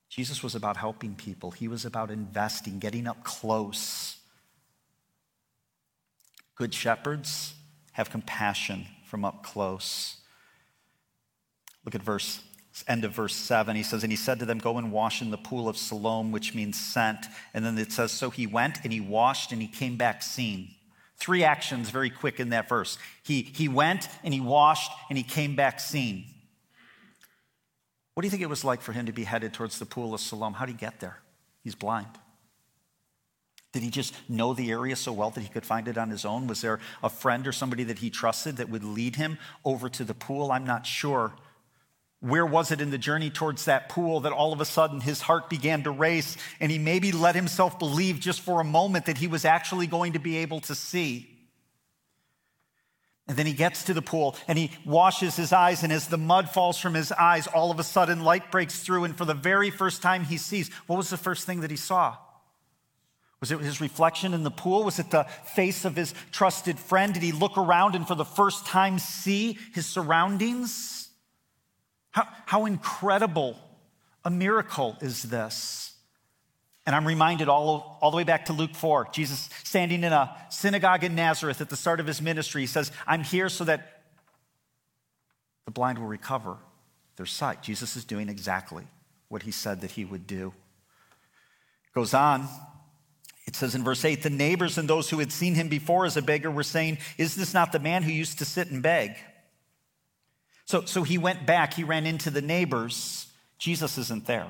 [0.10, 4.18] Jesus was about helping people, he was about investing, getting up close.
[6.56, 7.54] Good shepherds
[7.94, 10.18] have compassion from up close.
[11.86, 12.42] Look at verse
[12.88, 15.32] end of verse 7 he says and he said to them go and wash in
[15.32, 18.94] the pool of siloam which means sent and then it says so he went and
[18.94, 20.70] he washed and he came back seen
[21.18, 22.98] Three actions very quick in that verse.
[23.24, 26.26] He, he went and he washed and he came back seen.
[28.14, 30.14] What do you think it was like for him to be headed towards the pool
[30.14, 30.54] of Siloam?
[30.54, 31.20] How did he get there?
[31.64, 32.08] He's blind.
[33.74, 36.24] Did he just know the area so well that he could find it on his
[36.24, 36.48] own?
[36.48, 40.04] Was there a friend or somebody that he trusted that would lead him over to
[40.04, 40.52] the pool?
[40.52, 41.34] I'm not sure.
[42.20, 45.22] Where was it in the journey towards that pool that all of a sudden his
[45.22, 49.20] heart began to race and he maybe let himself believe just for a moment that
[49.20, 51.30] he was actually going to be able to see?
[53.28, 56.18] And then he gets to the pool and he washes his eyes, and as the
[56.18, 59.04] mud falls from his eyes, all of a sudden light breaks through.
[59.04, 61.78] And for the very first time he sees, what was the first thing that he
[61.78, 62.18] saw?
[63.42, 64.84] Was it his reflection in the pool?
[64.84, 67.14] Was it the face of his trusted friend?
[67.14, 71.07] Did he look around and for the first time see his surroundings?
[72.18, 73.56] How, how incredible
[74.26, 75.94] a miracle is this?
[76.88, 80.36] And I'm reminded all, all the way back to Luke 4, Jesus standing in a
[80.50, 82.64] synagogue in Nazareth at the start of his ministry.
[82.64, 84.02] He says, I'm here so that
[85.66, 86.58] the blind will recover
[87.18, 87.62] their sight.
[87.62, 88.86] Jesus is doing exactly
[89.28, 90.54] what he said that he would do.
[91.94, 92.48] Goes on,
[93.46, 96.18] it says in verse 8 the neighbors and those who had seen him before as
[96.18, 99.18] a beggar were saying, Is this not the man who used to sit and beg?
[100.68, 103.28] So, so he went back, he ran into the neighbors.
[103.58, 104.48] Jesus isn't there.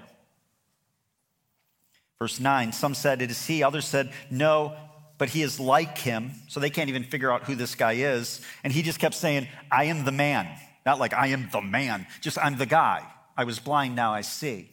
[2.19, 4.75] Verse 9 some said it is he, others said no,
[5.19, 6.31] but he is like him.
[6.47, 8.41] So they can't even figure out who this guy is.
[8.63, 10.47] And he just kept saying, I am the man.
[10.87, 13.05] Not like I am the man, just I'm the guy.
[13.35, 14.71] I was blind, now I see.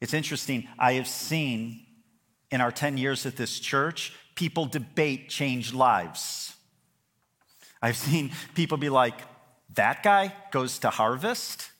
[0.00, 0.68] It's interesting.
[0.78, 1.80] I have seen
[2.52, 6.54] in our 10 years at this church, people debate changed lives.
[7.82, 9.14] I've seen people be like,
[9.76, 11.70] that guy goes to harvest?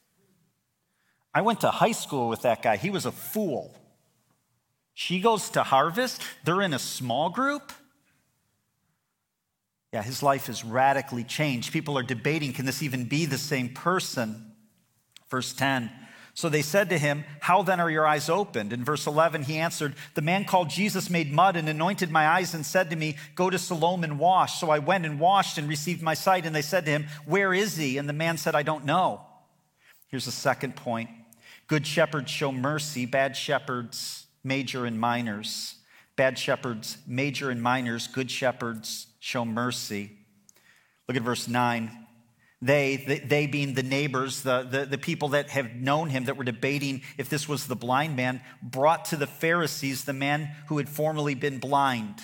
[1.34, 2.76] I went to high school with that guy.
[2.76, 3.76] He was a fool.
[4.94, 6.22] She goes to harvest.
[6.44, 7.72] They're in a small group.
[9.92, 11.72] Yeah, his life is radically changed.
[11.72, 14.52] People are debating can this even be the same person?
[15.28, 15.90] Verse 10
[16.36, 18.74] so they said to him, How then are your eyes opened?
[18.74, 22.52] In verse 11, he answered, The man called Jesus made mud and anointed my eyes
[22.52, 24.60] and said to me, Go to Siloam and wash.
[24.60, 26.44] So I went and washed and received my sight.
[26.44, 27.96] And they said to him, Where is he?
[27.96, 29.22] And the man said, I don't know.
[30.08, 31.08] Here's the second point
[31.68, 35.76] Good shepherds show mercy, bad shepherds major in minors.
[36.16, 40.12] Bad shepherds major in minors, good shepherds show mercy.
[41.08, 42.05] Look at verse 9.
[42.66, 46.42] They, they being the neighbors, the, the, the, people that have known him, that were
[46.42, 50.88] debating if this was the blind man, brought to the Pharisees the man who had
[50.88, 52.16] formerly been blind.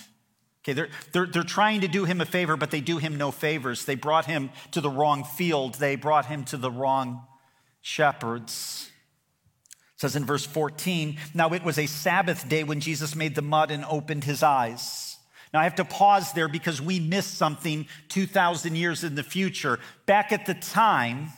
[0.65, 3.31] Okay, they're, they're, they're trying to do him a favor, but they do him no
[3.31, 3.85] favors.
[3.85, 7.25] They brought him to the wrong field, they brought him to the wrong
[7.81, 8.91] shepherds.
[9.95, 13.43] It says in verse 14, now it was a Sabbath day when Jesus made the
[13.43, 15.12] mud and opened his eyes.
[15.53, 19.79] Now, I have to pause there because we missed something 2,000 years in the future.
[20.07, 21.29] Back at the time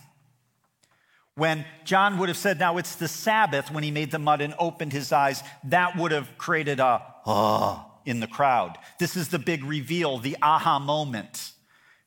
[1.37, 4.55] when John would have said, Now it's the Sabbath, when he made the mud and
[4.59, 8.77] opened his eyes, that would have created a ah in the crowd.
[8.99, 11.53] This is the big reveal, the aha moment.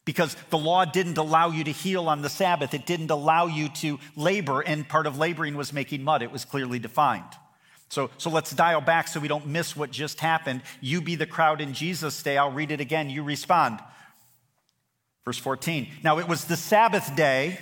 [0.06, 3.68] Because the law didn't allow you to heal on the Sabbath, it didn't allow you
[3.70, 6.22] to labor, and part of laboring was making mud.
[6.22, 7.26] It was clearly defined.
[7.90, 10.62] So, so let's dial back so we don't miss what just happened.
[10.82, 12.38] You be the crowd in Jesus' day.
[12.38, 13.10] I'll read it again.
[13.10, 13.80] You respond.
[15.24, 15.88] Verse 14.
[16.04, 17.60] Now it was the Sabbath day.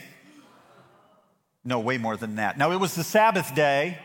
[1.64, 2.58] No, way more than that.
[2.58, 3.98] Now it was the Sabbath day.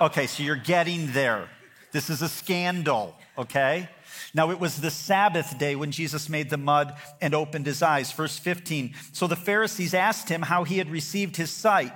[0.00, 1.48] Okay, so you're getting there.
[1.92, 3.88] This is a scandal, okay?
[4.34, 8.12] Now it was the Sabbath day when Jesus made the mud and opened his eyes.
[8.12, 8.94] Verse 15.
[9.12, 11.92] So the Pharisees asked him how he had received his sight.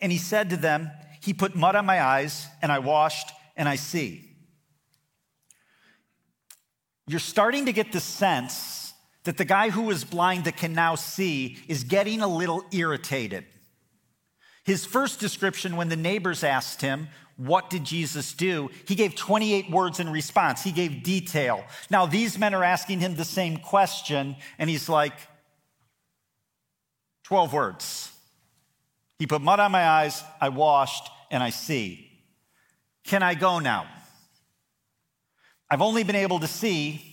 [0.00, 0.90] And he said to them,
[1.20, 4.30] he put mud on my eyes, and I washed, and I see.
[7.06, 8.92] You're starting to get the sense
[9.24, 13.44] that the guy who was blind that can now see is getting a little irritated.
[14.64, 18.70] His first description, when the neighbors asked him, What did Jesus do?
[18.86, 20.62] he gave 28 words in response.
[20.62, 21.64] He gave detail.
[21.90, 25.14] Now, these men are asking him the same question, and he's like,
[27.24, 28.12] 12 words.
[29.20, 32.10] He put mud on my eyes, I washed, and I see.
[33.04, 33.86] Can I go now?
[35.70, 37.04] I've only been able to see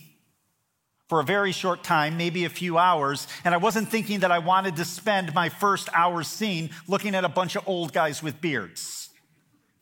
[1.06, 4.38] for a very short time, maybe a few hours, and I wasn't thinking that I
[4.38, 8.40] wanted to spend my first hour seeing looking at a bunch of old guys with
[8.40, 9.10] beards.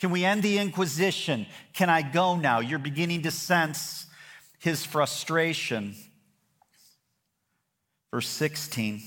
[0.01, 1.47] Can we end the Inquisition?
[1.75, 2.59] Can I go now?
[2.59, 4.07] You're beginning to sense
[4.59, 5.95] his frustration.
[8.11, 9.01] Verse 16.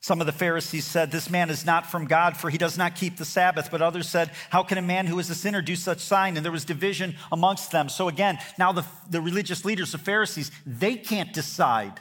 [0.00, 2.94] Some of the Pharisees said, This man is not from God, for he does not
[2.94, 3.70] keep the Sabbath.
[3.70, 6.36] But others said, How can a man who is a sinner do such sign?
[6.36, 7.88] And there was division amongst them.
[7.88, 12.00] So again, now the, the religious leaders, the Pharisees, they can't decide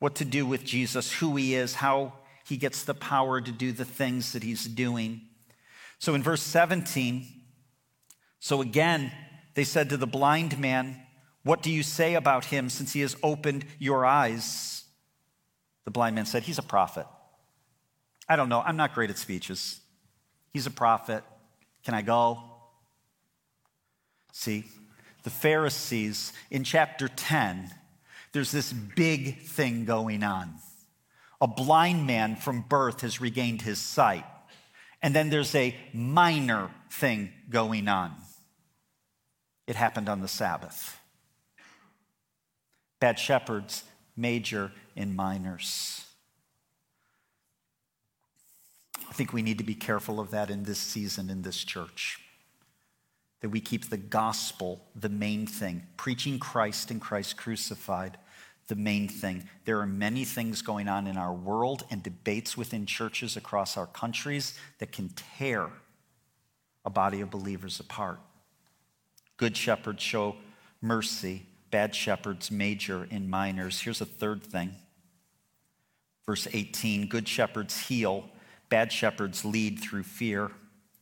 [0.00, 2.12] what to do with Jesus, who he is, how
[2.44, 5.22] he gets the power to do the things that he's doing.
[5.98, 7.26] So in verse 17,
[8.40, 9.12] so again,
[9.54, 11.00] they said to the blind man,
[11.42, 14.81] What do you say about him since he has opened your eyes?
[15.84, 17.06] The blind man said, He's a prophet.
[18.28, 18.60] I don't know.
[18.60, 19.80] I'm not great at speeches.
[20.52, 21.24] He's a prophet.
[21.84, 22.42] Can I go?
[24.32, 24.64] See,
[25.22, 27.70] the Pharisees in chapter 10,
[28.32, 30.54] there's this big thing going on.
[31.40, 34.24] A blind man from birth has regained his sight.
[35.02, 38.14] And then there's a minor thing going on.
[39.66, 40.98] It happened on the Sabbath.
[43.00, 43.82] Bad shepherds,
[44.22, 46.06] major in minors.
[49.10, 52.18] I think we need to be careful of that in this season in this church.
[53.40, 58.16] That we keep the gospel the main thing, preaching Christ and Christ crucified
[58.68, 59.48] the main thing.
[59.66, 63.86] There are many things going on in our world and debates within churches across our
[63.86, 65.68] countries that can tear
[66.84, 68.20] a body of believers apart.
[69.36, 70.36] Good shepherds show
[70.80, 73.80] mercy, bad shepherds major in minors.
[73.80, 74.76] Here's a third thing
[76.24, 78.28] Verse 18 Good shepherds heal,
[78.68, 80.50] bad shepherds lead through fear.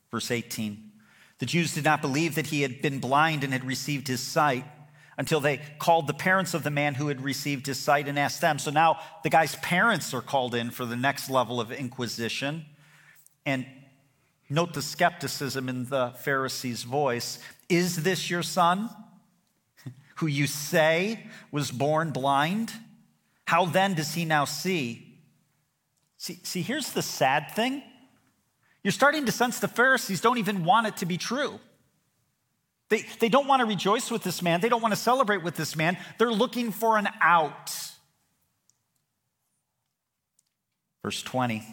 [0.09, 0.91] Verse 18
[1.39, 4.65] The Jews did not believe that he had been blind and had received his sight
[5.17, 8.41] until they called the parents of the man who had received his sight and asked
[8.41, 8.57] them.
[8.57, 12.65] So now the guy's parents are called in for the next level of inquisition.
[13.45, 13.65] And
[14.49, 17.37] note the skepticism in the Pharisee's voice
[17.69, 18.89] Is this your son,
[20.21, 21.19] who you say
[21.51, 22.71] was born blind?
[23.45, 25.19] How then does he now see?
[26.17, 27.81] See, see here's the sad thing.
[28.83, 31.59] You're starting to sense the Pharisees don't even want it to be true.
[32.89, 34.61] They, they don't want to rejoice with this man.
[34.61, 35.97] They don't want to celebrate with this man.
[36.19, 37.71] They're looking for an out.
[41.01, 41.63] Verse 20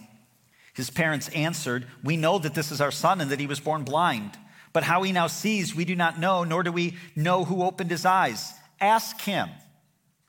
[0.72, 3.84] His parents answered, We know that this is our son and that he was born
[3.84, 4.38] blind.
[4.72, 7.90] But how he now sees, we do not know, nor do we know who opened
[7.90, 8.52] his eyes.
[8.80, 9.48] Ask him.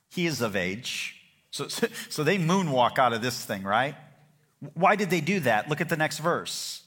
[0.10, 1.16] He is of age.
[1.52, 1.68] So,
[2.10, 3.96] so they moonwalk out of this thing, right?
[4.74, 5.70] Why did they do that?
[5.70, 6.84] Look at the next verse.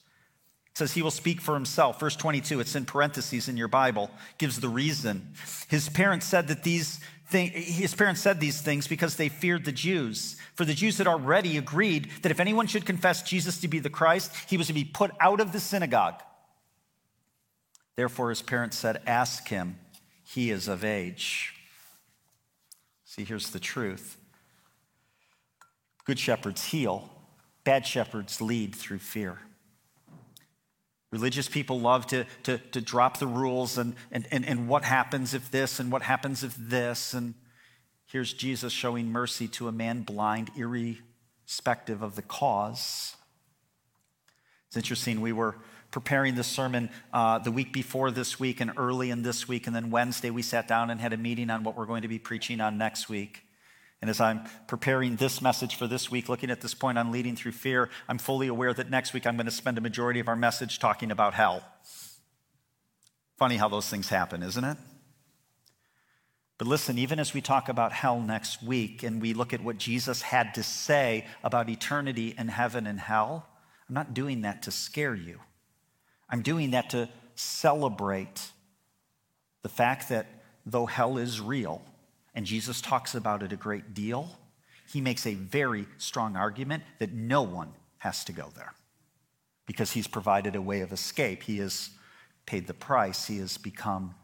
[0.73, 2.01] It says he will speak for himself.
[2.01, 5.35] Verse 22, it's in parentheses in your Bible, gives the reason.
[5.69, 9.73] His parents said that these things, his parents said these things because they feared the
[9.73, 10.37] Jews.
[10.55, 13.91] For the Jews had already agreed that if anyone should confess Jesus to be the
[13.91, 16.23] Christ, he was to be put out of the synagogue.
[17.97, 19.79] Therefore, his parents said, Ask him,
[20.25, 21.55] he is of age.
[23.05, 24.17] See, here's the truth
[26.05, 27.11] good shepherds heal,
[27.65, 29.39] bad shepherds lead through fear.
[31.11, 35.35] Religious people love to, to, to drop the rules and, and, and, and what happens
[35.35, 37.13] if this and what happens if this.
[37.13, 37.35] And
[38.07, 43.15] here's Jesus showing mercy to a man blind, irrespective of the cause.
[44.69, 45.57] It's interesting, we were
[45.93, 49.77] preparing this sermon uh, the week before this week and early in this week, and
[49.77, 52.19] then Wednesday we sat down and had a meeting on what we're going to be
[52.19, 53.45] preaching on next week.
[54.01, 57.37] And as I'm preparing this message for this week, looking at this point on leading
[57.37, 60.27] through fear, I'm fully aware that next week I'm going to spend a majority of
[60.27, 61.63] our message talking about hell.
[63.39, 64.77] Funny how those things happen, isn't it?
[66.59, 69.79] But listen, even as we talk about hell next week and we look at what
[69.79, 73.47] Jesus had to say about eternity and heaven and hell,
[73.89, 75.41] I'm not doing that to scare you.
[76.33, 78.51] I'm doing that to celebrate
[79.63, 80.27] the fact that
[80.65, 81.83] though hell is real,
[82.35, 84.39] and Jesus talks about it a great deal,
[84.91, 88.73] he makes a very strong argument that no one has to go there
[89.67, 91.43] because he's provided a way of escape.
[91.43, 91.91] He has
[92.47, 94.15] paid the price, he has become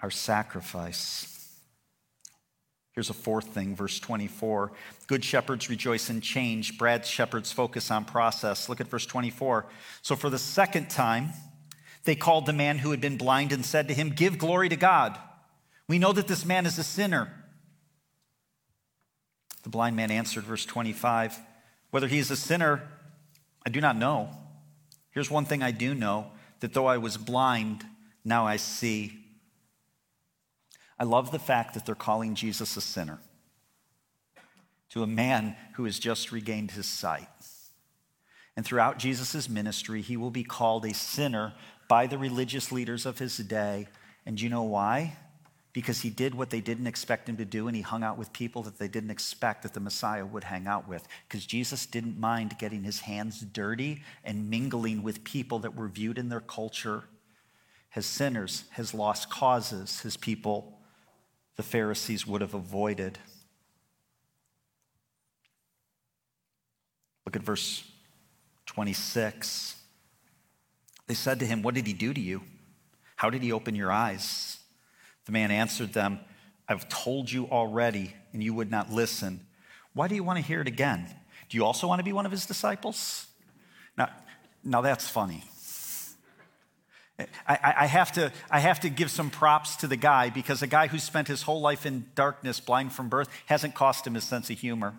[0.00, 1.37] our sacrifice.
[2.98, 4.72] Here's a fourth thing, verse 24.
[5.06, 6.78] Good shepherds rejoice in change.
[6.78, 8.68] Bad shepherds focus on process.
[8.68, 9.66] Look at verse 24.
[10.02, 11.28] So, for the second time,
[12.02, 14.74] they called the man who had been blind and said to him, Give glory to
[14.74, 15.16] God.
[15.86, 17.32] We know that this man is a sinner.
[19.62, 21.38] The blind man answered, verse 25,
[21.92, 22.82] Whether he is a sinner,
[23.64, 24.30] I do not know.
[25.12, 27.86] Here's one thing I do know that though I was blind,
[28.24, 29.24] now I see.
[30.98, 33.20] I love the fact that they're calling Jesus a sinner
[34.90, 37.28] to a man who has just regained his sight.
[38.56, 41.54] And throughout Jesus' ministry, he will be called a sinner
[41.88, 43.86] by the religious leaders of his day.
[44.26, 45.16] And you know why?
[45.78, 48.32] because he did what they didn't expect him to do and he hung out with
[48.32, 51.06] people that they didn't expect that the Messiah would hang out with.
[51.28, 56.18] Because Jesus didn't mind getting his hands dirty and mingling with people that were viewed
[56.18, 57.04] in their culture
[57.94, 60.77] as sinners, his lost causes, his people
[61.58, 63.18] the Pharisees would have avoided.
[67.26, 67.82] Look at verse
[68.66, 69.74] 26.
[71.08, 72.42] They said to him, What did he do to you?
[73.16, 74.58] How did he open your eyes?
[75.26, 76.20] The man answered them,
[76.68, 79.40] I've told you already, and you would not listen.
[79.94, 81.06] Why do you want to hear it again?
[81.48, 83.26] Do you also want to be one of his disciples?
[83.96, 84.10] Now,
[84.62, 85.42] now that's funny.
[87.48, 90.68] I, I, have to, I have to give some props to the guy because a
[90.68, 94.24] guy who spent his whole life in darkness, blind from birth, hasn't cost him his
[94.24, 94.94] sense of humor.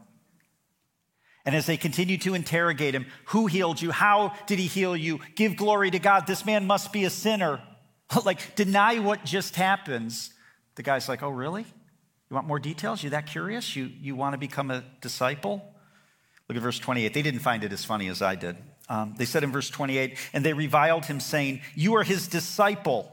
[1.45, 3.91] And as they continue to interrogate him, who healed you?
[3.91, 5.20] How did he heal you?
[5.36, 6.28] Give glory to God.
[6.28, 7.61] This man must be a sinner.
[8.26, 10.32] like, deny what just happens.
[10.76, 11.65] The guy's like, Oh, really?
[12.30, 13.01] You want more details?
[13.01, 13.76] You that curious?
[13.76, 15.63] You, you want to become a disciple?
[16.47, 17.13] Look at verse 28.
[17.13, 18.57] They didn't find it as funny as I did.
[18.89, 23.11] Um, they said in verse 28, and they reviled him, saying, You are his disciple,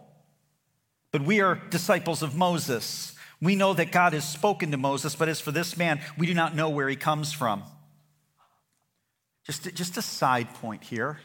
[1.13, 3.15] but we are disciples of Moses.
[3.43, 6.33] We know that God has spoken to Moses, but as for this man, we do
[6.33, 7.63] not know where he comes from.
[9.45, 11.21] Just, just a side point here.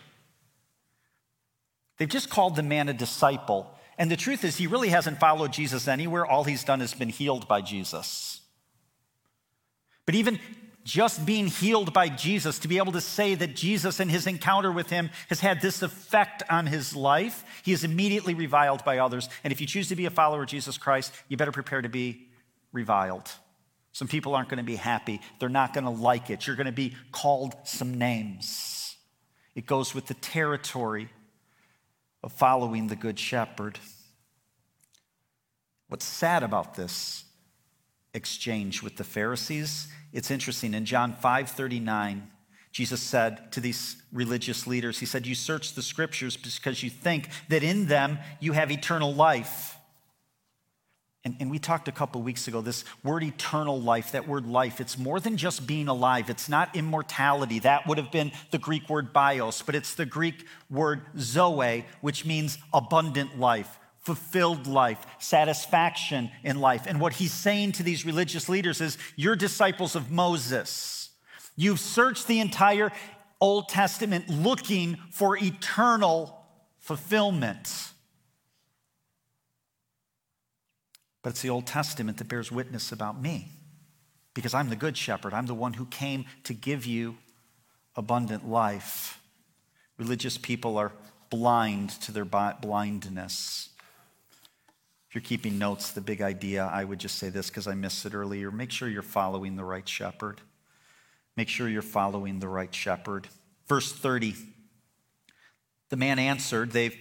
[1.98, 3.74] They've just called the man a disciple.
[3.98, 6.26] And the truth is, he really hasn't followed Jesus anywhere.
[6.26, 8.42] All he's done has been healed by Jesus.
[10.06, 10.40] But even,
[10.84, 14.72] just being healed by Jesus, to be able to say that Jesus and his encounter
[14.72, 19.30] with him has had this effect on his life, he is immediately reviled by others.
[19.44, 21.90] And if you choose to be a follower of Jesus Christ, you better prepare to
[21.90, 22.28] be
[22.72, 23.32] reviled.
[23.92, 25.22] Some people aren't going to be happy.
[25.40, 26.48] They're not going to like it.
[26.48, 28.96] You're going to be called some names.
[29.54, 31.10] It goes with the territory
[32.24, 33.80] of following the Good Shepherd.
[35.90, 37.26] What's sad about this
[38.14, 40.74] exchange with the Pharisees it's interesting.
[40.74, 42.28] In John 5 39,
[42.72, 47.30] Jesus said to these religious leaders, He said, You search the scriptures because you think
[47.50, 49.78] that in them you have eternal life.
[51.24, 54.82] And, and we talked a couple weeks ago, this word eternal life, that word life,
[54.82, 56.32] it's more than just being alive.
[56.32, 57.60] It's not immortality.
[57.60, 62.26] That would have been the Greek word bios, but it's the Greek word zoe, which
[62.26, 66.86] means abundant life fulfilled life, satisfaction in life.
[66.88, 71.10] And what he's saying to these religious leaders is, You're disciples of Moses.
[71.56, 72.92] You've searched the entire
[73.40, 76.46] Old Testament looking for eternal
[76.80, 77.92] fulfillment.
[81.24, 83.50] But it's the Old Testament that bears witness about me
[84.34, 85.34] because I'm the good shepherd.
[85.34, 87.18] I'm the one who came to give you
[87.96, 89.20] abundant life.
[89.98, 90.92] Religious people are
[91.30, 93.70] blind to their blindness.
[95.12, 98.06] If you're keeping notes, the big idea, I would just say this because I missed
[98.06, 98.50] it earlier.
[98.50, 100.40] Make sure you're following the right shepherd.
[101.36, 103.28] Make sure you're following the right shepherd.
[103.68, 104.36] Verse 30.
[105.90, 106.96] The man answered, they've,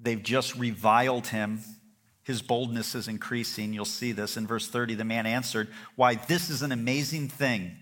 [0.00, 1.60] they've just reviled him.
[2.22, 3.74] His boldness is increasing.
[3.74, 4.94] You'll see this in verse 30.
[4.94, 7.76] The man answered, Why, this is an amazing thing.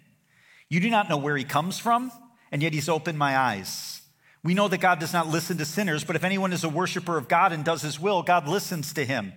[0.68, 2.10] You do not know where he comes from,
[2.50, 4.01] and yet he's opened my eyes.
[4.44, 7.16] We know that God does not listen to sinners, but if anyone is a worshiper
[7.16, 9.32] of God and does his will, God listens to him.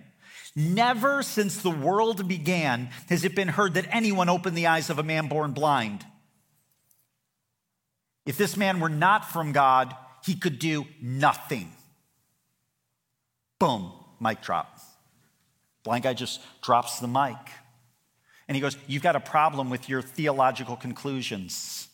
[0.56, 4.98] Never since the world began has it been heard that anyone opened the eyes of
[4.98, 6.04] a man born blind.
[8.24, 9.94] If this man were not from God,
[10.24, 11.70] he could do nothing.
[13.60, 14.80] Boom, mic drop.
[15.84, 17.36] Blind guy just drops the mic.
[18.48, 21.88] And he goes, You've got a problem with your theological conclusions.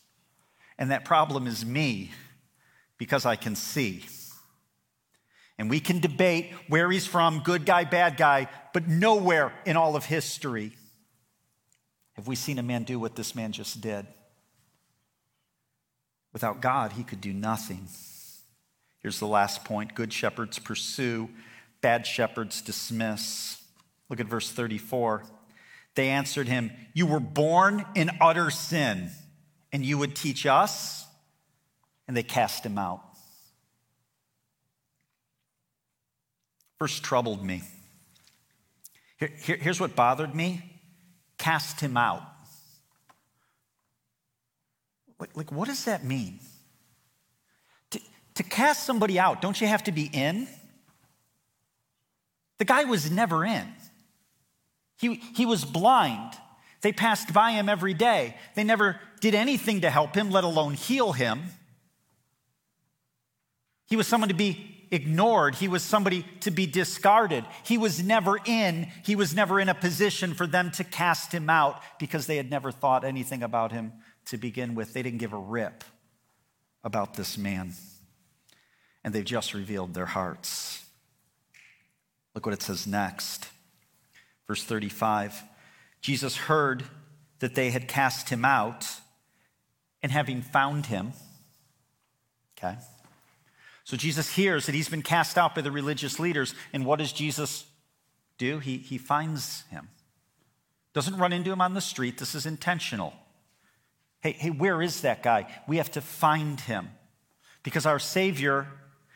[0.79, 2.11] And that problem is me
[3.03, 4.05] because I can see.
[5.57, 9.97] And we can debate where he's from, good guy, bad guy, but nowhere in all
[9.97, 10.71] of history
[12.13, 14.07] have we seen a man do what this man just did.
[16.31, 17.89] Without God, he could do nothing.
[18.99, 21.27] Here's the last point good shepherds pursue,
[21.81, 23.61] bad shepherds dismiss.
[24.09, 25.25] Look at verse 34.
[25.95, 29.11] They answered him, You were born in utter sin,
[29.73, 31.02] and you would teach us?
[32.07, 33.01] And they cast him out.
[36.79, 37.61] First troubled me.
[39.17, 40.69] Here, here, here's what bothered me
[41.37, 42.23] cast him out.
[45.19, 46.39] Like, like what does that mean?
[47.91, 47.99] To,
[48.35, 50.47] to cast somebody out, don't you have to be in?
[52.59, 53.67] The guy was never in.
[54.97, 56.33] He, he was blind.
[56.81, 58.37] They passed by him every day.
[58.55, 61.43] They never did anything to help him, let alone heal him.
[63.93, 65.53] He was someone to be ignored.
[65.53, 67.45] He was somebody to be discarded.
[67.63, 71.47] He was never in, he was never in a position for them to cast him
[71.47, 73.93] out because they had never thought anything about him
[74.25, 74.93] to begin with.
[74.93, 75.83] They didn't give a rip
[76.83, 77.73] about this man.
[79.03, 80.83] And they've just revealed their hearts.
[82.33, 83.47] Look what it says next.
[84.47, 85.39] Verse 35
[86.01, 86.83] Jesus heard
[87.37, 88.87] that they had cast him out,
[90.01, 91.13] and having found him,
[92.57, 92.79] okay,
[93.83, 96.55] so Jesus hears that he's been cast out by the religious leaders.
[96.71, 97.65] And what does Jesus
[98.37, 98.59] do?
[98.59, 99.89] He, he finds him.
[100.93, 102.17] Doesn't run into him on the street.
[102.17, 103.13] This is intentional.
[104.21, 105.47] Hey, hey, where is that guy?
[105.67, 106.89] We have to find him.
[107.63, 108.67] Because our Savior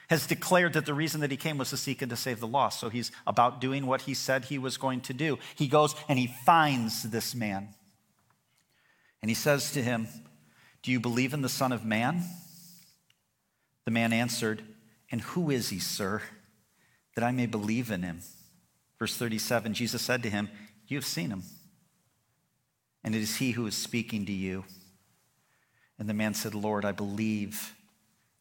[0.09, 2.47] has declared that the reason that he came was to seek and to save the
[2.47, 2.79] lost.
[2.79, 5.37] So he's about doing what he said he was going to do.
[5.55, 7.69] He goes and he finds this man.
[9.21, 10.07] And he says to him,
[10.83, 12.23] Do you believe in the Son of Man?
[13.87, 14.63] The man answered,
[15.09, 16.21] And who is he, sir,
[17.15, 18.19] that I may believe in him?
[18.99, 20.49] Verse 37 Jesus said to him,
[20.87, 21.43] You have seen him,
[23.01, 24.65] and it is he who is speaking to you.
[25.97, 27.75] And the man said, Lord, I believe.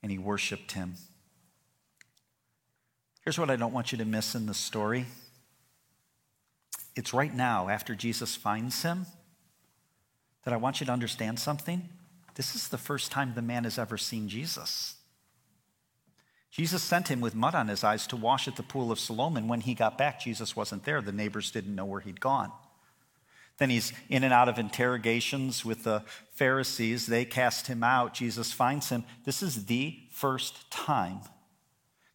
[0.02, 0.94] And he worshiped him.
[3.22, 5.06] Here's what I don't want you to miss in the story
[6.96, 9.06] it's right now, after Jesus finds him,
[10.42, 11.88] that I want you to understand something.
[12.34, 14.95] This is the first time the man has ever seen Jesus.
[16.56, 19.46] Jesus sent him with mud on his eyes to wash at the pool of Siloam.
[19.46, 21.02] When he got back, Jesus wasn't there.
[21.02, 22.50] The neighbors didn't know where he'd gone.
[23.58, 26.02] Then he's in and out of interrogations with the
[26.32, 27.08] Pharisees.
[27.08, 28.14] They cast him out.
[28.14, 29.04] Jesus finds him.
[29.26, 31.20] This is the first time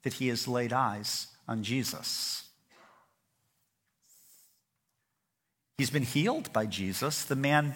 [0.01, 2.45] that he has laid eyes on Jesus.
[5.77, 7.25] He's been healed by Jesus.
[7.25, 7.75] The man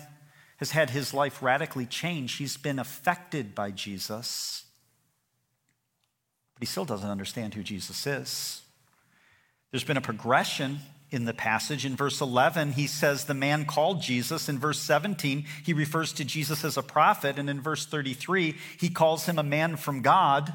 [0.58, 2.40] has had his life radically changed.
[2.40, 4.65] He's been affected by Jesus.
[6.56, 8.62] But he still doesn't understand who Jesus is.
[9.72, 10.80] There's been a progression
[11.12, 11.86] in the passage.
[11.86, 14.50] In verse 11, he says the man called Jesus.
[14.50, 17.38] In verse 17, he refers to Jesus as a prophet.
[17.38, 20.54] And in verse 33, he calls him a man from God.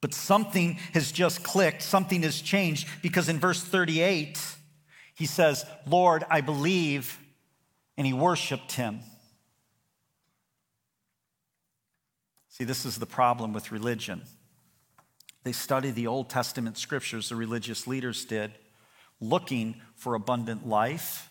[0.00, 4.38] But something has just clicked, something has changed, because in verse 38,
[5.14, 7.16] he says, Lord, I believe,
[7.96, 8.98] and he worshiped him.
[12.48, 14.22] See, this is the problem with religion.
[15.44, 18.52] They studied the Old Testament scriptures, the religious leaders did,
[19.20, 21.30] looking for abundant life,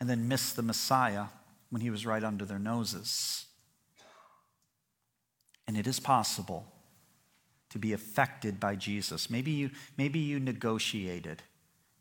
[0.00, 1.26] and then missed the Messiah
[1.70, 3.46] when he was right under their noses.
[5.66, 6.66] And it is possible
[7.70, 9.28] to be affected by Jesus.
[9.28, 11.42] Maybe you, maybe you negotiated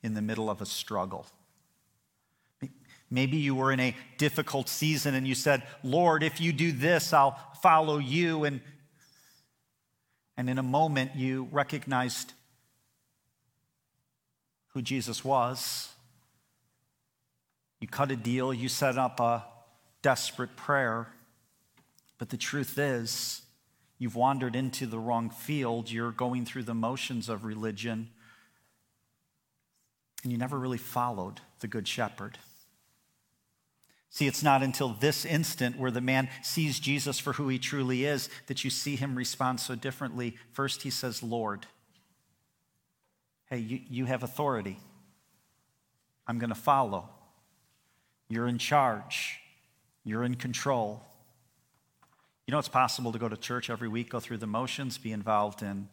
[0.04, 1.26] in the middle of a struggle.
[3.10, 7.14] Maybe you were in a difficult season and you said, Lord, if you do this,
[7.14, 8.44] I'll follow you.
[8.44, 8.62] And,
[10.38, 12.34] and in a moment, you recognized
[14.70, 15.90] who Jesus was.
[17.80, 19.46] You cut a deal, you set up a
[20.02, 21.08] desperate prayer.
[22.18, 23.42] But the truth is,
[23.98, 25.90] you've wandered into the wrong field.
[25.90, 28.10] You're going through the motions of religion,
[30.24, 32.38] and you never really followed the Good Shepherd.
[34.16, 38.06] See, it's not until this instant where the man sees Jesus for who he truly
[38.06, 40.38] is that you see him respond so differently.
[40.54, 41.66] First, he says, Lord.
[43.50, 44.80] Hey, you, you have authority.
[46.26, 47.10] I'm going to follow.
[48.30, 49.38] You're in charge.
[50.06, 51.04] You're in control.
[52.48, 55.12] You know, it's possible to go to church every week, go through the motions, be
[55.12, 55.90] involved in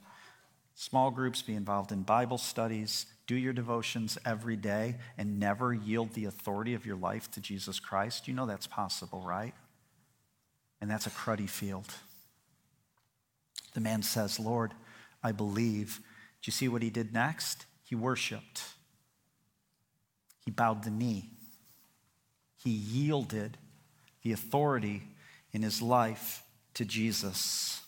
[0.77, 6.13] small groups, be involved in Bible studies, do your devotions every day, and never yield
[6.13, 8.29] the authority of your life to Jesus Christ.
[8.29, 9.55] You know that's possible, right?
[10.83, 11.87] And that's a cruddy field.
[13.73, 14.73] The man says, Lord,
[15.23, 17.65] I believe do you see what he did next?
[17.85, 18.65] He worshiped.
[20.45, 21.31] He bowed the knee.
[22.63, 23.57] He yielded
[24.23, 25.05] the authority
[25.53, 26.43] in his life
[26.75, 27.82] to Jesus.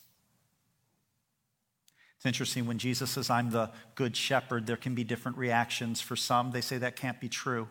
[2.25, 6.01] It's interesting when Jesus says, I'm the good shepherd, there can be different reactions.
[6.01, 7.69] For some, they say that can't be true.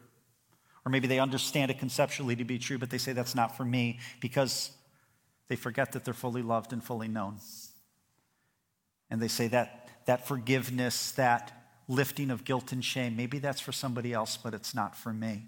[0.85, 3.65] Or maybe they understand it conceptually to be true, but they say that's not for
[3.65, 4.69] me because
[5.47, 7.37] they forget that they're fully loved and fully known.
[9.09, 11.51] And they say that that forgiveness, that
[11.87, 13.15] lifting of guilt and shame.
[13.15, 15.45] Maybe that's for somebody else, but it's not for me.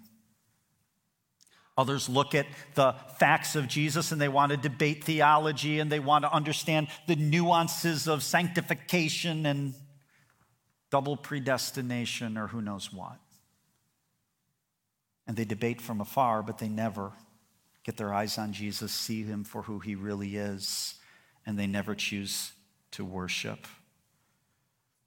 [1.78, 6.00] Others look at the facts of Jesus and they want to debate theology and they
[6.00, 9.74] want to understand the nuances of sanctification and
[10.90, 13.18] double predestination or who knows what.
[15.26, 17.12] And they debate from afar, but they never
[17.84, 20.94] get their eyes on Jesus, see him for who he really is,
[21.44, 22.52] and they never choose
[22.92, 23.66] to worship.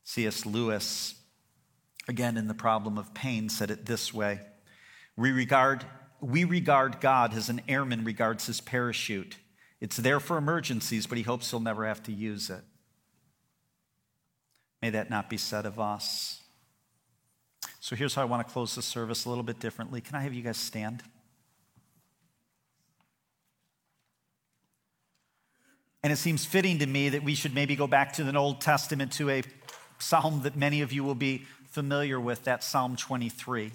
[0.04, 0.46] C.S.
[0.46, 1.16] Lewis,
[2.08, 4.40] again in The Problem of Pain, said it this way
[5.18, 5.86] We regard,
[6.22, 9.38] we regard God as an airman regards his parachute.
[9.80, 12.62] It's there for emergencies, but he hopes he'll never have to use it.
[14.82, 16.42] May that not be said of us.
[17.80, 20.02] So here's how I want to close the service a little bit differently.
[20.02, 21.04] Can I have you guys stand?
[26.04, 28.62] And it seems fitting to me that we should maybe go back to the Old
[28.62, 29.44] Testament to a
[29.98, 33.72] psalm that many of you will be familiar with, that Psalm 23.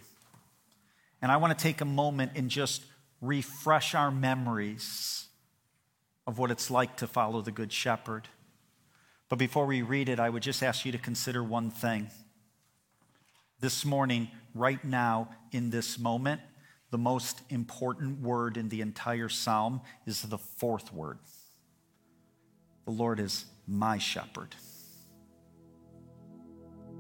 [1.25, 2.85] And I want to take a moment and just
[3.23, 5.25] refresh our memories
[6.27, 8.29] of what it's like to follow the Good Shepherd.
[9.31, 12.11] But before we read it, I would just ask you to consider one thing.
[13.59, 16.43] This morning, right now, in this moment,
[16.91, 21.17] the most important word in the entire psalm is the fourth word.
[22.85, 24.55] The Lord is my shepherd.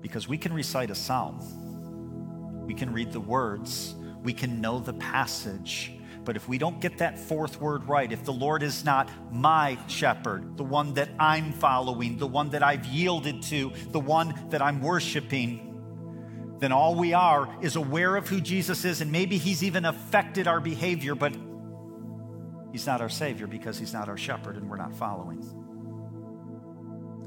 [0.00, 3.94] Because we can recite a psalm, we can read the words,
[4.24, 5.92] we can know the passage.
[6.24, 9.78] But if we don't get that fourth word right, if the Lord is not my
[9.86, 14.62] shepherd, the one that I'm following, the one that I've yielded to, the one that
[14.62, 19.62] I'm worshiping, then all we are is aware of who Jesus is, and maybe He's
[19.62, 21.36] even affected our behavior, but
[22.72, 25.42] He's not our Savior because He's not our shepherd and we're not following.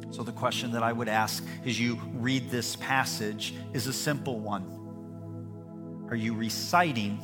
[0.10, 4.40] So, the question that I would ask as you read this passage is a simple
[4.40, 4.77] one
[6.10, 7.20] Are you reciting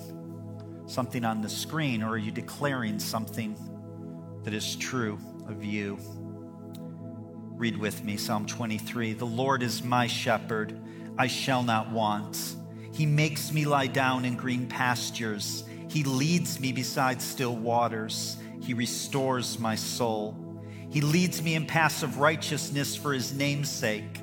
[0.88, 3.56] something on the screen or are you declaring something
[4.44, 5.18] that is true
[5.48, 5.98] of you?
[7.56, 9.14] Read with me Psalm 23.
[9.14, 10.78] The Lord is my shepherd,
[11.18, 12.58] I shall not want.
[12.94, 15.64] He makes me lie down in green pastures.
[15.88, 18.36] He leads me beside still waters.
[18.62, 20.36] He restores my soul.
[20.90, 24.23] He leads me in paths of righteousness for his name's sake.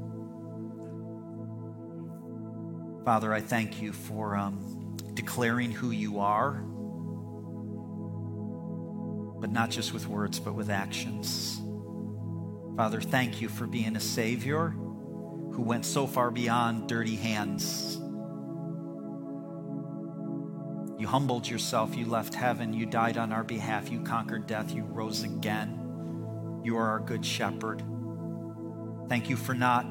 [3.03, 6.63] Father, I thank you for um, declaring who you are,
[9.39, 11.59] but not just with words, but with actions.
[12.77, 17.97] Father, thank you for being a Savior who went so far beyond dirty hands.
[20.99, 24.83] You humbled yourself, you left heaven, you died on our behalf, you conquered death, you
[24.83, 26.61] rose again.
[26.63, 27.83] You are our good shepherd.
[29.09, 29.87] Thank you for not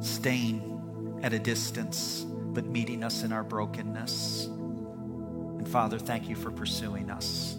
[0.00, 0.69] staying
[1.22, 4.46] at a distance, but meeting us in our brokenness.
[4.46, 7.56] And Father, thank you for pursuing us.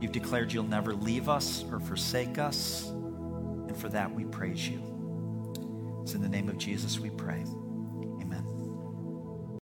[0.00, 4.82] You've declared you'll never leave us or forsake us, and for that we praise you.
[6.02, 7.44] It's in the name of Jesus we pray.